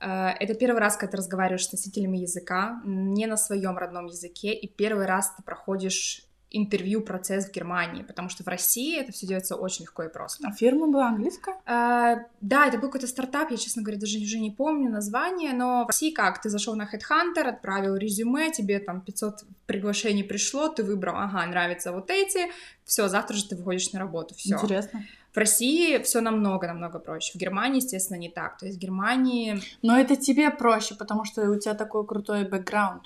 [0.00, 4.52] э, это первый раз, когда ты разговариваешь с носителями языка, не на своем родном языке,
[4.52, 9.26] и первый раз ты проходишь интервью процесс в Германии, потому что в России это все
[9.26, 10.48] делается очень легко и просто.
[10.48, 11.56] А фирма была английская?
[11.66, 15.84] А, да, это был какой-то стартап, я, честно говоря, даже уже не помню название, но
[15.84, 16.40] в России как?
[16.40, 21.92] Ты зашел на Headhunter, отправил резюме, тебе там 500 приглашений пришло, ты выбрал, ага, нравятся
[21.92, 22.50] вот эти,
[22.84, 24.54] все, завтра же ты выходишь на работу, все.
[24.54, 25.04] Интересно.
[25.34, 27.32] В России все намного-намного проще.
[27.34, 28.56] В Германии, естественно, не так.
[28.56, 29.60] То есть в Германии...
[29.82, 33.02] Но это тебе проще, потому что у тебя такой крутой бэкграунд.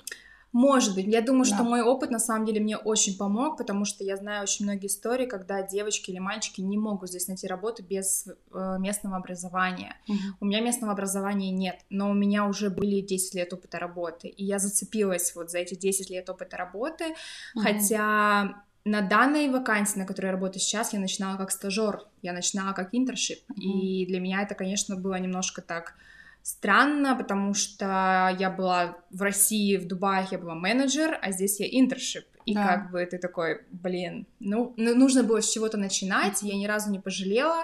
[0.53, 1.07] Может быть.
[1.07, 1.55] Я думаю, да.
[1.55, 4.85] что мой опыт на самом деле мне очень помог, потому что я знаю очень многие
[4.85, 9.97] истории, когда девочки или мальчики не могут здесь найти работу без э, местного образования.
[10.07, 10.17] Угу.
[10.41, 14.45] У меня местного образования нет, но у меня уже были 10 лет опыта работы, и
[14.45, 17.15] я зацепилась вот за эти 10 лет опыта работы,
[17.55, 17.63] угу.
[17.63, 22.73] хотя на данной вакансии, на которой я работаю сейчас, я начинала как стажер, я начинала
[22.73, 23.59] как интершип, угу.
[23.59, 25.95] и для меня это, конечно, было немножко так
[26.43, 31.67] странно, потому что я была в России, в Дубае я была менеджер, а здесь я
[31.67, 32.25] интершип.
[32.45, 32.67] И да.
[32.67, 36.91] как бы ты такой, блин, ну, ну нужно было с чего-то начинать, я ни разу
[36.91, 37.63] не пожалела.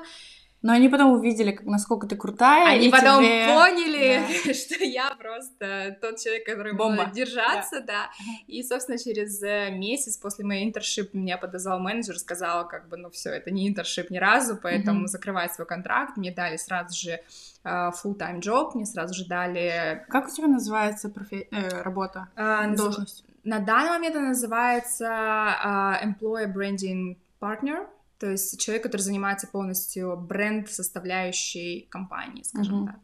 [0.61, 2.75] Но они потом увидели, как, насколько ты крутая.
[2.75, 3.47] Они потом тебе...
[3.47, 4.53] поняли, да.
[4.53, 7.03] что я просто тот человек, который Бомба.
[7.03, 7.85] может держаться, да.
[7.87, 8.09] да.
[8.47, 13.09] И, собственно, через э, месяц после моей интершип меня подозвал менеджер, сказал, как бы, ну
[13.09, 15.07] все, это не интершип ни разу, поэтому mm-hmm.
[15.07, 16.17] закрывай свой контракт.
[16.17, 17.21] Мне дали сразу же
[17.63, 20.05] uh, full-time job, мне сразу же дали...
[20.09, 21.47] Как у тебя называется профи...
[21.51, 23.23] э, работа, uh, должность?
[23.45, 27.87] На данный момент она называется uh, Employer Branding Partner.
[28.19, 32.87] То есть человек, который занимается полностью бренд-составляющей компании, скажем mm-hmm.
[32.87, 32.99] так.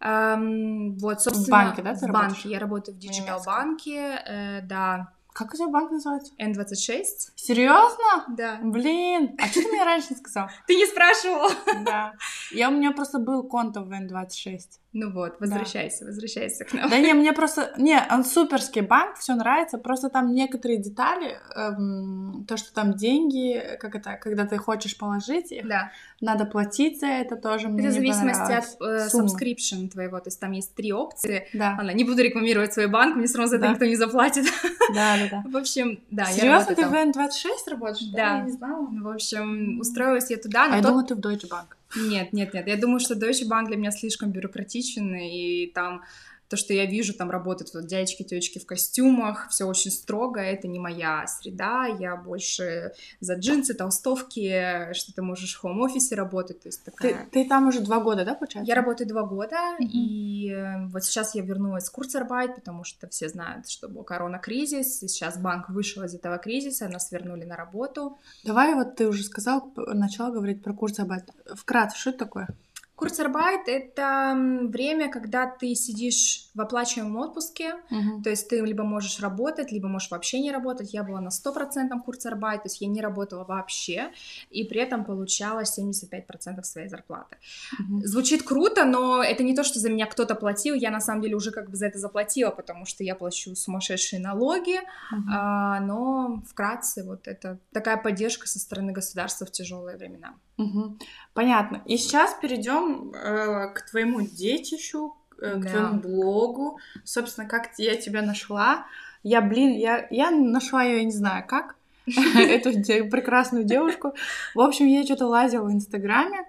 [0.00, 2.48] Эм, вот, собственно, в банке, да, ты В банке.
[2.50, 5.12] Я работаю в digital банке, э, да.
[5.32, 6.32] Как у тебя банк называется?
[6.38, 7.04] N26.
[7.34, 8.24] Серьезно?
[8.28, 8.60] Да.
[8.62, 10.48] Блин, а что ты мне раньше не сказал?
[10.66, 11.50] Ты не спрашивал.
[11.84, 12.12] Да.
[12.52, 14.60] Я, у меня просто был Konto в N26.
[14.94, 16.10] Ну вот, возвращайся, да.
[16.10, 16.88] возвращайся к нам.
[16.88, 17.74] Да не, мне просто...
[17.76, 23.60] Не, он суперский банк, все нравится, просто там некоторые детали, эм, то, что там деньги,
[23.80, 25.90] как это, когда ты хочешь положить их, да.
[26.20, 30.38] надо платить за это тоже мне Это в зависимости от э, subscription твоего, то есть
[30.38, 31.48] там есть три опции.
[31.52, 31.74] Да.
[31.76, 33.72] Ладно, не буду рекламировать свой банк, мне все равно за это да.
[33.72, 34.46] никто не заплатит.
[34.94, 35.50] Да, да, да.
[35.50, 36.92] В общем, да, Серьезно, ты там.
[36.92, 38.06] в N26 работаешь?
[38.12, 38.36] Да.
[38.36, 38.86] Я не знала.
[38.90, 40.66] В общем, устроилась я туда.
[40.70, 40.90] А я тот...
[40.90, 41.74] думала, ты в Deutsche Bank.
[41.96, 42.66] Нет, нет, нет.
[42.66, 46.02] Я думаю, что Deutsche Bank для меня слишком бюрократичен, и там
[46.48, 50.68] то, что я вижу, там работают вот дядечки, тетечки в костюмах, все очень строго, это
[50.68, 56.68] не моя среда, я больше за джинсы, толстовки, что ты можешь в хоум-офисе работать, то
[56.68, 57.26] есть такая...
[57.30, 58.68] Ты, ты там уже два года, да, получается?
[58.68, 59.86] Я работаю два года, mm-hmm.
[59.86, 65.02] и э, вот сейчас я вернулась с Курсарбайт, потому что все знают, что был корона-кризис,
[65.02, 68.18] и сейчас банк вышел из этого кризиса, нас вернули на работу.
[68.44, 71.24] Давай, вот ты уже сказал, начала говорить про Курсарбайт.
[71.54, 72.48] Вкратце, что это такое?
[72.96, 74.36] Курсарбайт— это
[74.68, 78.22] время, когда ты сидишь в оплачиваемом отпуске, uh-huh.
[78.22, 80.94] то есть ты либо можешь работать, либо можешь вообще не работать.
[80.94, 84.12] Я была на 100% курсарбайт, то есть я не работала вообще,
[84.50, 87.36] и при этом получала 75% своей зарплаты.
[87.80, 88.00] Uh-huh.
[88.04, 91.34] Звучит круто, но это не то, что за меня кто-то платил, я на самом деле
[91.34, 95.18] уже как бы за это заплатила, потому что я плачу сумасшедшие налоги, uh-huh.
[95.32, 100.34] а, но вкратце вот это такая поддержка со стороны государства в тяжелые времена.
[100.56, 100.98] Угу.
[101.32, 101.82] Понятно.
[101.84, 102.83] И сейчас перейдем
[103.14, 105.70] э, к твоему детищу, э, к да.
[105.70, 106.78] твоему блогу.
[107.04, 108.86] Собственно, как я тебя нашла.
[109.22, 112.72] Я, блин, я, я нашла ее, не знаю как, эту
[113.10, 114.14] прекрасную девушку.
[114.54, 116.44] В общем, я что-то лазила в Инстаграме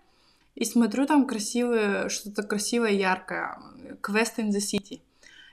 [0.56, 3.58] и смотрю там красивое, что-то красивое, яркое.
[4.02, 5.02] Quest in the City.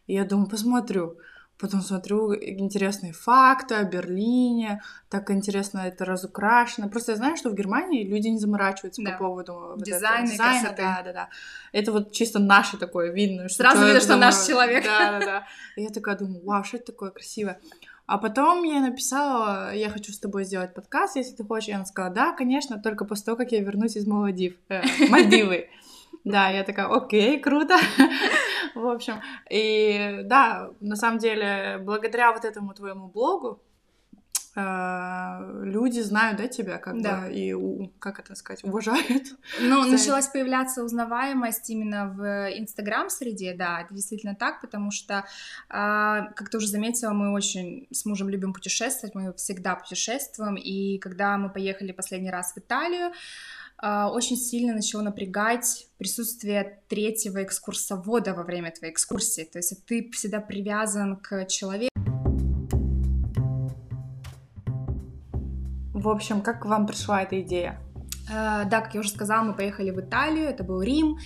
[0.07, 1.17] И я думаю, посмотрю.
[1.63, 6.89] Потом смотрю интересные факты о Берлине, так интересно это разукрашено.
[6.89, 9.13] Просто я знаю, что в Германии люди не заморачиваются да.
[9.13, 10.83] по поводу дизайна, вот дизайна красоты.
[10.83, 11.29] да, да, да.
[11.71, 13.49] Это вот чисто наше такое видно.
[13.49, 14.85] Что Сразу видно, что наш человек.
[14.85, 15.47] Да, да, да.
[15.77, 17.61] И я такая думаю, вау, что это такое красивое.
[18.07, 21.69] А потом я написала, я хочу с тобой сделать подкаст, если ты хочешь.
[21.69, 25.69] И она сказала, да, конечно, только после того, как я вернусь из Малдив, э, Мальдивы.
[26.25, 27.77] Да, я такая, окей, круто.
[28.81, 33.61] В общем, и да, на самом деле, благодаря вот этому твоему блогу,
[34.55, 37.23] э, люди знают, да, тебя, как да.
[37.23, 37.55] бы, и,
[37.99, 39.29] как это сказать, уважают.
[39.61, 42.23] Ну, началась появляться узнаваемость именно в
[42.59, 45.25] Инстаграм-среде, да, это действительно так, потому что,
[45.69, 50.99] а, как ты уже заметила, мы очень с мужем любим путешествовать, мы всегда путешествуем, и
[50.99, 53.13] когда мы поехали последний раз в Италию,
[53.85, 59.43] а, очень сильно начало напрягать присутствие третьего экскурсовода во время твоей экскурсии.
[59.43, 61.91] То есть ты всегда привязан к человеку.
[65.93, 67.81] В общем, как к вам пришла эта идея?
[68.33, 71.19] А, да, как я уже сказала, мы поехали в Италию, это был Рим,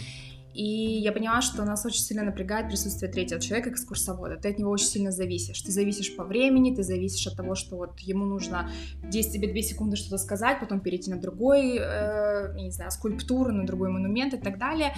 [0.57, 4.37] и я поняла, что нас очень сильно напрягает присутствие третьего человека, экскурсовода.
[4.37, 5.61] Ты от него очень сильно зависишь.
[5.61, 8.71] Ты зависишь по времени, ты зависишь от того, что вот ему нужно
[9.03, 13.67] 10 тебе 2 секунды что-то сказать, потом перейти на другой, э, не знаю, скульптуру, на
[13.67, 14.95] другой монумент и так далее.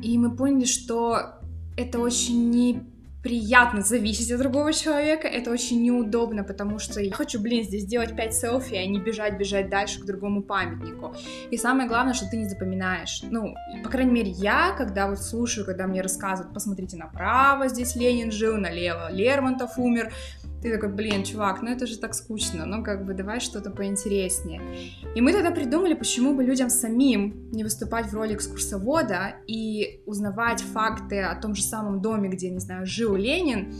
[0.00, 1.40] И мы поняли, что
[1.76, 2.93] это очень не
[3.24, 8.14] приятно зависеть от другого человека, это очень неудобно, потому что я хочу, блин, здесь сделать
[8.14, 11.16] 5 селфи, а не бежать, бежать дальше к другому памятнику.
[11.50, 13.22] И самое главное, что ты не запоминаешь.
[13.30, 18.30] Ну, по крайней мере, я, когда вот слушаю, когда мне рассказывают, посмотрите направо, здесь Ленин
[18.30, 20.12] жил, налево Лермонтов умер,
[20.64, 24.62] ты такой, блин, чувак, ну это же так скучно, ну как бы давай что-то поинтереснее.
[25.14, 30.62] И мы тогда придумали, почему бы людям самим не выступать в роли экскурсовода и узнавать
[30.62, 33.74] факты о том же самом доме, где, не знаю, жил Ленин,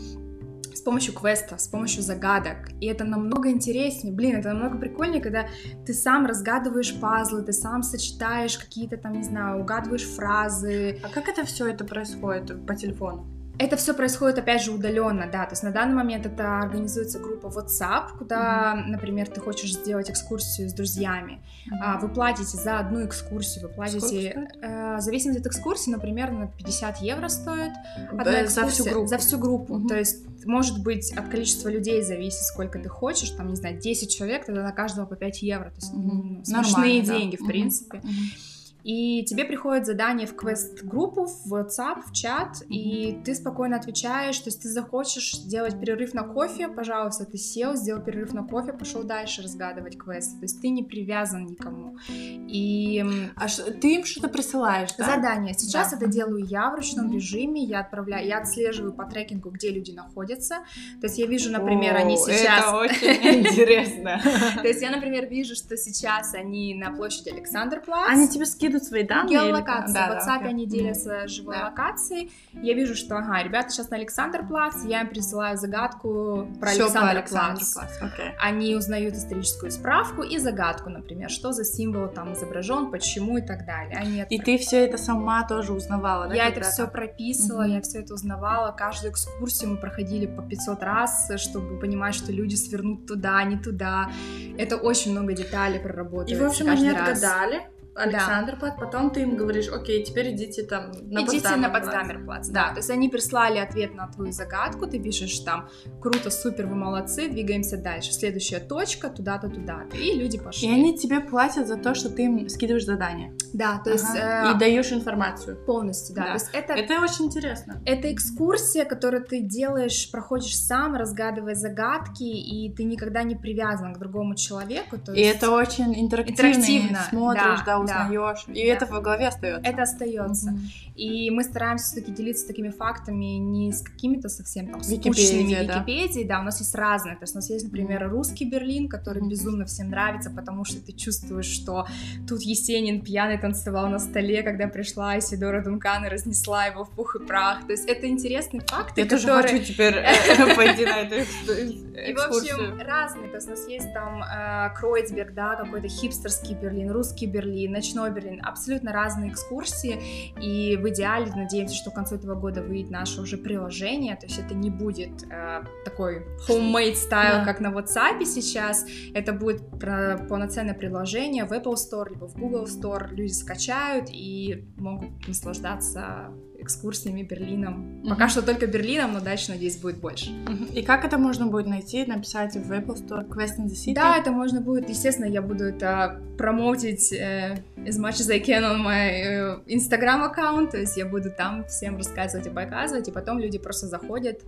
[0.75, 2.69] с помощью квестов, с помощью загадок.
[2.79, 4.13] И это намного интереснее.
[4.13, 5.47] Блин, это намного прикольнее, когда
[5.87, 10.99] ты сам разгадываешь пазлы, ты сам сочетаешь какие-то там, не знаю, угадываешь фразы.
[11.01, 13.34] А как это все это происходит по телефону?
[13.57, 15.45] Это все происходит, опять же, удаленно, да.
[15.45, 18.91] То есть на данный момент это организуется группа WhatsApp, куда, mm-hmm.
[18.91, 21.39] например, ты хочешь сделать экскурсию с друзьями.
[21.67, 22.01] Mm-hmm.
[22.01, 27.29] Вы платите за одну экскурсию, вы платите, э, зависимости от экскурсии, например, на 50 евро
[27.29, 27.71] стоит
[28.11, 28.63] одна экскурсия.
[28.63, 29.07] За всю группу.
[29.07, 29.75] За всю группу.
[29.75, 29.87] Mm-hmm.
[29.87, 34.15] То есть, может быть, от количества людей зависит, сколько ты хочешь, там, не знаю, 10
[34.15, 35.69] человек, тогда на каждого по 5 евро.
[35.69, 36.43] То есть, mm-hmm.
[36.43, 37.43] смешные Нормально, деньги, да.
[37.43, 37.97] в принципе.
[37.99, 38.44] Mm-hmm
[38.85, 44.49] и тебе приходит задание в квест-группу, в WhatsApp, в чат, и ты спокойно отвечаешь, то
[44.49, 49.01] есть ты захочешь сделать перерыв на кофе, пожалуйста, ты сел, сделал перерыв на кофе, пошел
[49.01, 51.97] дальше разгадывать квест, то есть ты не привязан никому.
[52.11, 53.03] И...
[53.35, 53.63] А ш...
[53.71, 55.15] ты им что-то присылаешь, да?
[55.15, 55.55] Задание.
[55.55, 55.97] Сейчас да.
[55.97, 60.57] это делаю я в ручном режиме, я отправляю, я отслеживаю по трекингу, где люди находятся,
[61.01, 62.59] то есть я вижу, например, О, они сейчас...
[62.59, 64.21] это очень интересно.
[64.61, 68.09] То есть я, например, вижу, что сейчас они на площади Александр-Плац.
[68.09, 69.29] Они тебе скидывают скидывают свои данные?
[69.29, 69.93] Геолокация.
[69.93, 71.65] Да, в WhatsApp да, они делятся живой да.
[71.65, 72.31] локацией.
[72.53, 76.85] Я вижу, что, ага, ребята сейчас на Александр Плац, я им присылаю загадку про Всё
[76.85, 77.73] Александр, Александр Плац.
[77.73, 78.01] Плац.
[78.01, 78.31] Okay.
[78.39, 83.65] Они узнают историческую справку и загадку, например, что за символ там изображен, почему и так
[83.65, 83.97] далее.
[83.97, 86.35] Они и ты все это сама тоже узнавала, да?
[86.35, 87.75] Я это все прописывала, mm-hmm.
[87.75, 88.71] я все это узнавала.
[88.71, 94.11] Каждую экскурсию мы проходили по 500 раз, чтобы понимать, что люди свернут туда, не туда.
[94.57, 96.31] Это очень много деталей проработать.
[96.31, 97.67] И, в общем, они отгадали.
[97.95, 98.75] Александр да.
[98.77, 102.67] потом ты им говоришь, окей, теперь идите там на Идите на Потсдамер плац, да.
[102.67, 102.69] да.
[102.71, 105.69] То есть они прислали ответ на твою загадку, ты пишешь там,
[106.01, 108.11] круто, супер, вы молодцы, двигаемся дальше.
[108.11, 109.95] Следующая точка, туда-то, туда-то.
[109.95, 110.67] И люди пошли.
[110.67, 113.33] И они тебе платят за то, что ты им скидываешь задание.
[113.53, 113.93] Да, то ага.
[113.93, 114.15] есть...
[114.15, 115.57] Э, и даешь информацию.
[115.65, 116.21] Полностью, да.
[116.21, 116.27] да.
[116.27, 117.81] То есть это, это очень интересно.
[117.85, 123.99] Это экскурсия, которую ты делаешь, проходишь сам, разгадывая загадки, и ты никогда не привязан к
[123.99, 124.97] другому человеку.
[124.97, 125.17] Есть...
[125.17, 126.49] И это очень интерактивно.
[126.49, 126.99] Интерактивно.
[127.09, 128.43] Смотришь, да, да узнаешь.
[128.47, 128.53] Да.
[128.53, 128.73] И да.
[128.73, 129.69] это в голове остается.
[129.69, 130.49] Это остается.
[130.51, 130.95] Mm-hmm.
[130.95, 135.79] И мы стараемся все-таки делиться такими фактами не с какими-то совсем там скучными да.
[135.79, 137.15] Википедии, да, у нас есть разные.
[137.15, 139.29] То есть у нас есть, например, русский Берлин, который mm-hmm.
[139.29, 141.87] безумно всем нравится, потому что ты чувствуешь, что
[142.27, 147.15] тут Есенин пьяный танцевал на столе, когда пришла Исидора Дункан и разнесла его в пух
[147.15, 147.65] и прах.
[147.65, 149.41] То есть это интересные факты, Я которые...
[149.41, 153.29] тоже хочу теперь э, пойти на эту И, в общем, разные.
[153.29, 158.11] То есть у нас есть там э, Кройцберг, да, какой-то хипстерский Берлин, русский Берлин, ночной
[158.11, 163.21] Берлин, абсолютно разные экскурсии, и в идеале надеемся, что к концу этого года выйдет наше
[163.21, 167.45] уже приложение, то есть это не будет э, такой homemade стайл, да.
[167.45, 173.13] как на WhatsApp сейчас, это будет полноценное приложение в Apple Store, либо в Google Store,
[173.13, 176.31] люди скачают и могут наслаждаться
[176.65, 178.01] экскурсиями Берлином.
[178.03, 178.09] Mm-hmm.
[178.09, 180.31] Пока что только Берлином, но дальше, надеюсь, будет больше.
[180.31, 180.73] Mm-hmm.
[180.73, 182.05] И как это можно будет найти?
[182.05, 183.93] Написать в Apple Store Quest in the City?
[183.93, 184.89] Да, это можно будет.
[184.89, 190.23] Естественно, я буду это промоутить э, as much as I can on my э, Instagram
[190.23, 190.71] аккаунт.
[190.71, 194.41] То есть я буду там всем рассказывать и показывать, и потом люди просто заходят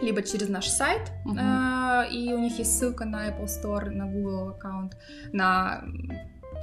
[0.00, 2.08] либо через наш сайт, uh-huh.
[2.08, 4.96] э, и у них есть ссылка на Apple Store, на Google аккаунт,
[5.32, 5.84] на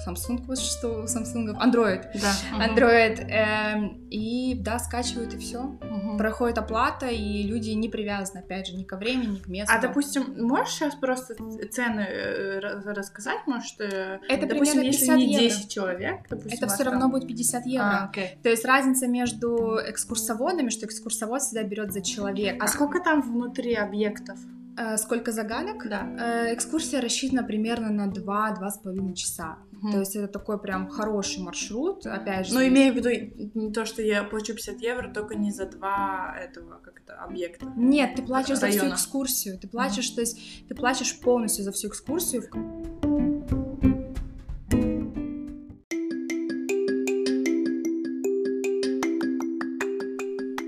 [0.05, 2.05] Samsung, вот что Samsung, Android.
[2.15, 2.33] Да.
[2.65, 3.19] Android.
[3.29, 5.59] Э, и да, скачивают и все.
[5.59, 6.17] Угу.
[6.17, 9.73] Проходит оплата, и люди не привязаны, опять же, ни ко времени, ни к месту.
[9.75, 13.39] А, допустим, можешь сейчас просто цены э, рассказать?
[13.45, 15.69] Может, э, это допустим, если не 10 евро.
[15.69, 17.85] человек, допустим, это все равно будет 50 евро.
[17.85, 18.41] А, okay.
[18.41, 22.63] То есть разница между экскурсоводами, что экскурсовод всегда берет за человека.
[22.63, 24.37] А сколько там внутри объектов?
[24.77, 25.87] Э, сколько загадок?
[25.89, 26.53] Да.
[26.53, 29.57] Экскурсия рассчитана примерно на 2-2,5 часа.
[29.81, 29.91] Угу.
[29.91, 32.53] То есть это такой прям хороший маршрут, опять же.
[32.53, 33.09] Ну, Но имею в виду
[33.53, 37.71] не то, что я плачу 50 евро только не за два этого как-то объекта.
[37.75, 40.15] Нет, ты плачешь за всю экскурсию, ты плачешь, угу.
[40.15, 42.49] то есть ты плачешь полностью за всю экскурсию.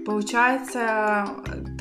[0.06, 1.26] Получается,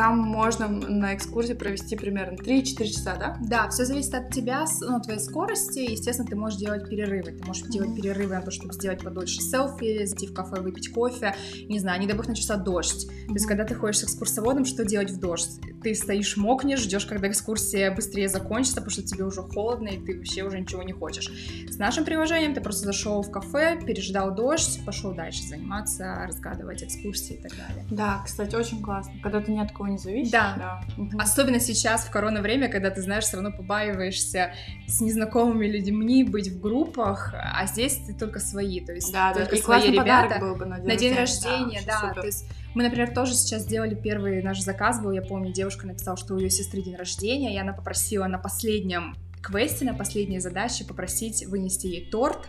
[0.01, 3.36] там можно на экскурсии провести примерно 3-4 часа, да?
[3.42, 5.80] Да, все зависит от тебя, ну, твоей скорости.
[5.80, 7.32] Естественно, ты можешь делать перерывы.
[7.32, 7.70] Ты можешь mm-hmm.
[7.70, 11.34] делать перерывы на то, чтобы сделать подольше селфи, зайти в кафе, выпить кофе.
[11.68, 13.11] Не знаю, не дай бог начаться дождь.
[13.11, 13.26] Mm-hmm.
[13.26, 15.61] То есть, когда ты ходишь с экскурсоводом, что делать в дождь?
[15.82, 20.16] Ты стоишь, мокнешь, ждешь, когда экскурсия быстрее закончится, потому что тебе уже холодно, и ты
[20.16, 21.30] вообще уже ничего не хочешь.
[21.68, 27.36] С нашим приложением ты просто зашел в кафе, переждал дождь, пошел дальше заниматься, разгадывать экскурсии
[27.36, 27.84] и так далее.
[27.90, 30.32] Да, кстати, очень классно, когда ты ни от кого не зависишь.
[30.32, 30.55] Да.
[30.59, 31.03] да.
[31.03, 31.18] Угу.
[31.18, 34.53] Особенно сейчас, в корона время, когда ты знаешь, все равно побаиваешься
[34.86, 39.57] с незнакомыми людьми быть в группах, а здесь ты только свои, то есть да, только
[39.57, 39.62] да.
[39.62, 40.38] свои ребята.
[40.41, 42.12] Был бы на день, на день рождения, да.
[42.14, 45.86] да то есть мы, например, тоже сейчас сделали первый наш заказ был, я помню, девушка
[45.86, 50.41] написала, что у ее сестры день рождения, и она попросила на последнем квесте на последней
[50.41, 52.49] задаче попросить вынести ей торт.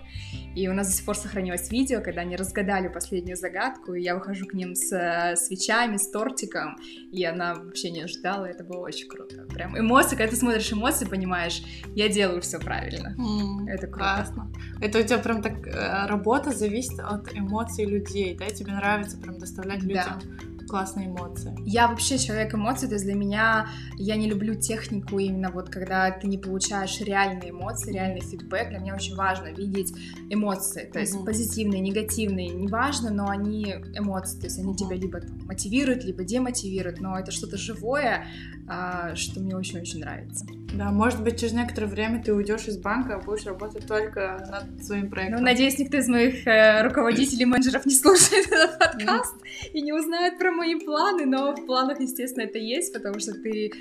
[0.55, 4.15] И у нас до сих пор сохранилось видео, когда они разгадали последнюю загадку, и я
[4.15, 6.77] выхожу к ним с э, свечами, с тортиком,
[7.11, 9.45] и она вообще не ожидала, это было очень круто.
[9.53, 11.63] Прям эмоции, когда ты смотришь эмоции, понимаешь,
[11.95, 13.15] я делаю все правильно.
[13.17, 14.15] Mm, это круто.
[14.15, 14.51] Классно.
[14.81, 18.47] Это у тебя прям так э, работа зависит от эмоций людей, да?
[18.47, 21.53] Тебе нравится прям доставлять людям да классные эмоции.
[21.65, 26.09] Я вообще человек эмоций, то есть для меня я не люблю технику именно вот когда
[26.11, 28.69] ты не получаешь реальные эмоции, реальный фидбэк.
[28.69, 29.93] Для меня очень важно видеть
[30.29, 31.25] эмоции, то есть mm-hmm.
[31.25, 34.77] позитивные, негативные, неважно, но они эмоции, то есть они mm-hmm.
[34.77, 38.25] тебя либо там, мотивируют, либо демотивируют, но это что-то живое,
[38.67, 40.45] а, что мне очень-очень нравится.
[40.73, 44.83] Да, может быть, через некоторое время ты уйдешь из банка, а будешь работать только над
[44.85, 45.39] своим проектом.
[45.39, 49.71] Ну, надеюсь, никто из моих э, руководителей, менеджеров не слушает этот подкаст mm.
[49.73, 53.71] и не узнает про мои планы, но в планах, естественно, это есть, потому что ты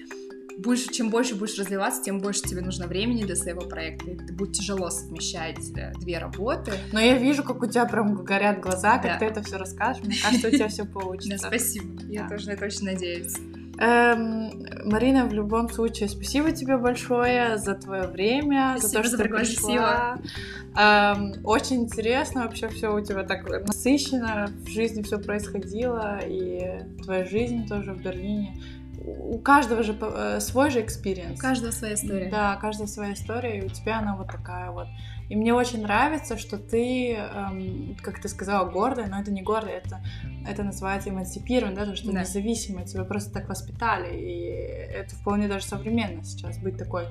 [0.57, 4.11] будешь, чем больше будешь развиваться, тем больше тебе нужно времени для своего проекта.
[4.11, 6.73] И это будет тяжело совмещать э, две работы.
[6.93, 9.19] Но я вижу, как у тебя прям горят глаза, как да.
[9.19, 10.03] ты это все расскажешь.
[10.03, 11.43] Мне кажется, у тебя все получится.
[11.43, 12.03] Да, спасибо.
[12.09, 13.37] Я тоже на это очень надеюсь.
[13.79, 19.17] Эм, Марина, в любом случае, спасибо тебе большое за твое время, спасибо, за то, что
[19.17, 20.19] ты пришла.
[20.77, 27.25] Эм, очень интересно вообще все у тебя так насыщенно, в жизни все происходило, и твоя
[27.25, 28.55] жизнь тоже в Берлине
[29.03, 31.39] у каждого же э, свой же experience.
[31.39, 32.29] У каждого своя история.
[32.31, 34.89] Да, каждая своя история, и у тебя она вот такая вот.
[35.29, 39.79] И мне очень нравится, что ты, эм, как ты сказала, гордая, но это не гордая,
[39.79, 40.05] это,
[40.47, 42.21] это называется эмансипирован, да, то, что да.
[42.21, 44.43] независимая, тебя просто так воспитали, и
[44.93, 47.05] это вполне даже современно сейчас быть такой.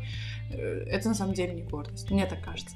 [0.51, 2.75] Э, это на самом деле не гордость, мне так кажется.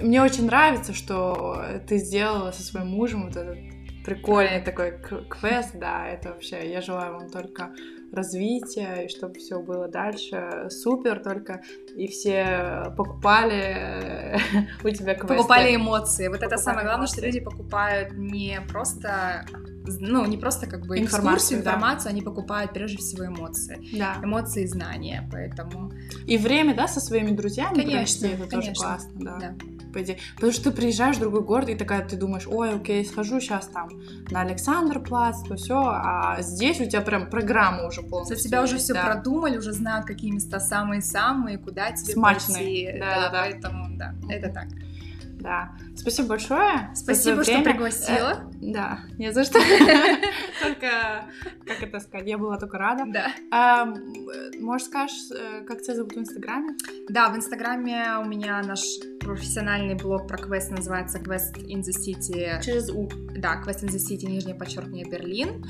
[0.00, 3.58] Мне очень нравится, что ты сделала со своим мужем вот этот
[4.04, 7.70] прикольный такой квест, да, это вообще, я желаю вам только
[8.12, 11.62] развития, и чтобы все было дальше супер, только
[11.96, 14.40] и все покупали
[14.84, 15.36] у тебя квесты.
[15.36, 16.28] Покупали эмоции.
[16.28, 17.16] Вот покупали это самое главное, эмоции.
[17.16, 19.44] что люди покупают не просто
[20.00, 22.10] ну, не просто как бы информацию, информацию, да.
[22.10, 23.88] они покупают прежде всего эмоции.
[23.96, 24.16] Да.
[24.22, 25.90] Эмоции и знания, поэтому...
[26.26, 28.74] И время, да, со своими друзьями конечно, провести, это конечно.
[28.74, 29.38] тоже классно, да.
[29.38, 29.54] да.
[29.92, 30.18] По идее.
[30.34, 33.68] Потому что ты приезжаешь в другой город, и такая ты думаешь, ой, окей, схожу сейчас
[33.68, 33.88] там
[34.30, 38.36] на Александр плац, то все, а здесь у тебя прям программа уже полностью.
[38.36, 39.04] За тебя уже все да.
[39.04, 42.86] продумали, уже знают, какие места самые-самые, куда тебе Смачные.
[42.86, 42.98] пойти.
[42.98, 44.66] Да, да, да, поэтому, да, это так.
[45.40, 45.72] Да.
[45.96, 46.90] Спасибо большое.
[46.94, 48.50] Спасибо, что пригласила.
[48.52, 49.58] Э, да, не за что.
[50.62, 51.26] Только,
[51.66, 53.04] как это сказать, я была только рада.
[53.06, 53.94] Да.
[54.58, 56.76] Может, скажешь, э, как тебя зовут в Инстаграме?
[57.08, 58.80] Да, в Инстаграме у меня наш
[59.20, 62.60] профессиональный блог про квест называется Quest in the City.
[62.62, 63.08] Через У.
[63.36, 65.64] Да, Quest in the City, нижнее подчеркивание, Берлин.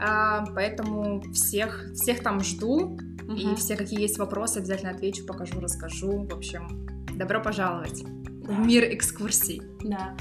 [0.00, 2.98] А, поэтому всех, всех там жду.
[3.36, 6.26] И все, какие есть вопросы, обязательно отвечу, покажу, расскажу.
[6.26, 8.04] В общем, добро пожаловать
[8.42, 9.62] в мир экскурсий.
[9.82, 10.14] Да.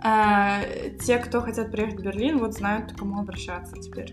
[0.00, 0.62] А,
[1.04, 4.12] те, кто хотят приехать в Берлин, вот знают, к кому обращаться теперь.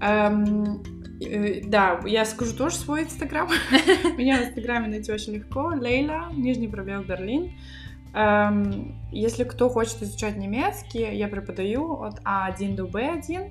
[0.00, 0.82] Эм,
[1.20, 3.48] э, да, я скажу тоже свой инстаграм.
[4.18, 5.72] Меня в инстаграме найти очень легко.
[5.74, 7.52] Лейла, нижний пробел Берлин.
[8.12, 13.50] Эм, если кто хочет изучать немецкий, я преподаю от А1 до Б1.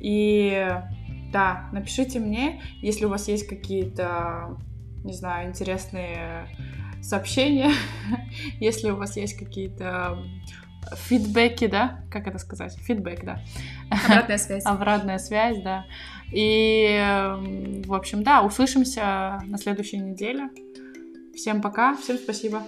[0.00, 0.68] И
[1.32, 4.56] да, напишите мне, если у вас есть какие-то,
[5.04, 6.48] не знаю, интересные
[7.06, 7.72] сообщения,
[8.60, 10.18] если у вас есть какие-то
[10.94, 13.40] фидбэки, да, как это сказать, фидбэк, да.
[13.90, 14.62] Обратная связь.
[14.66, 15.84] Обратная связь, да.
[16.32, 16.98] И,
[17.86, 20.48] в общем, да, услышимся на следующей неделе.
[21.34, 22.62] Всем пока, всем спасибо.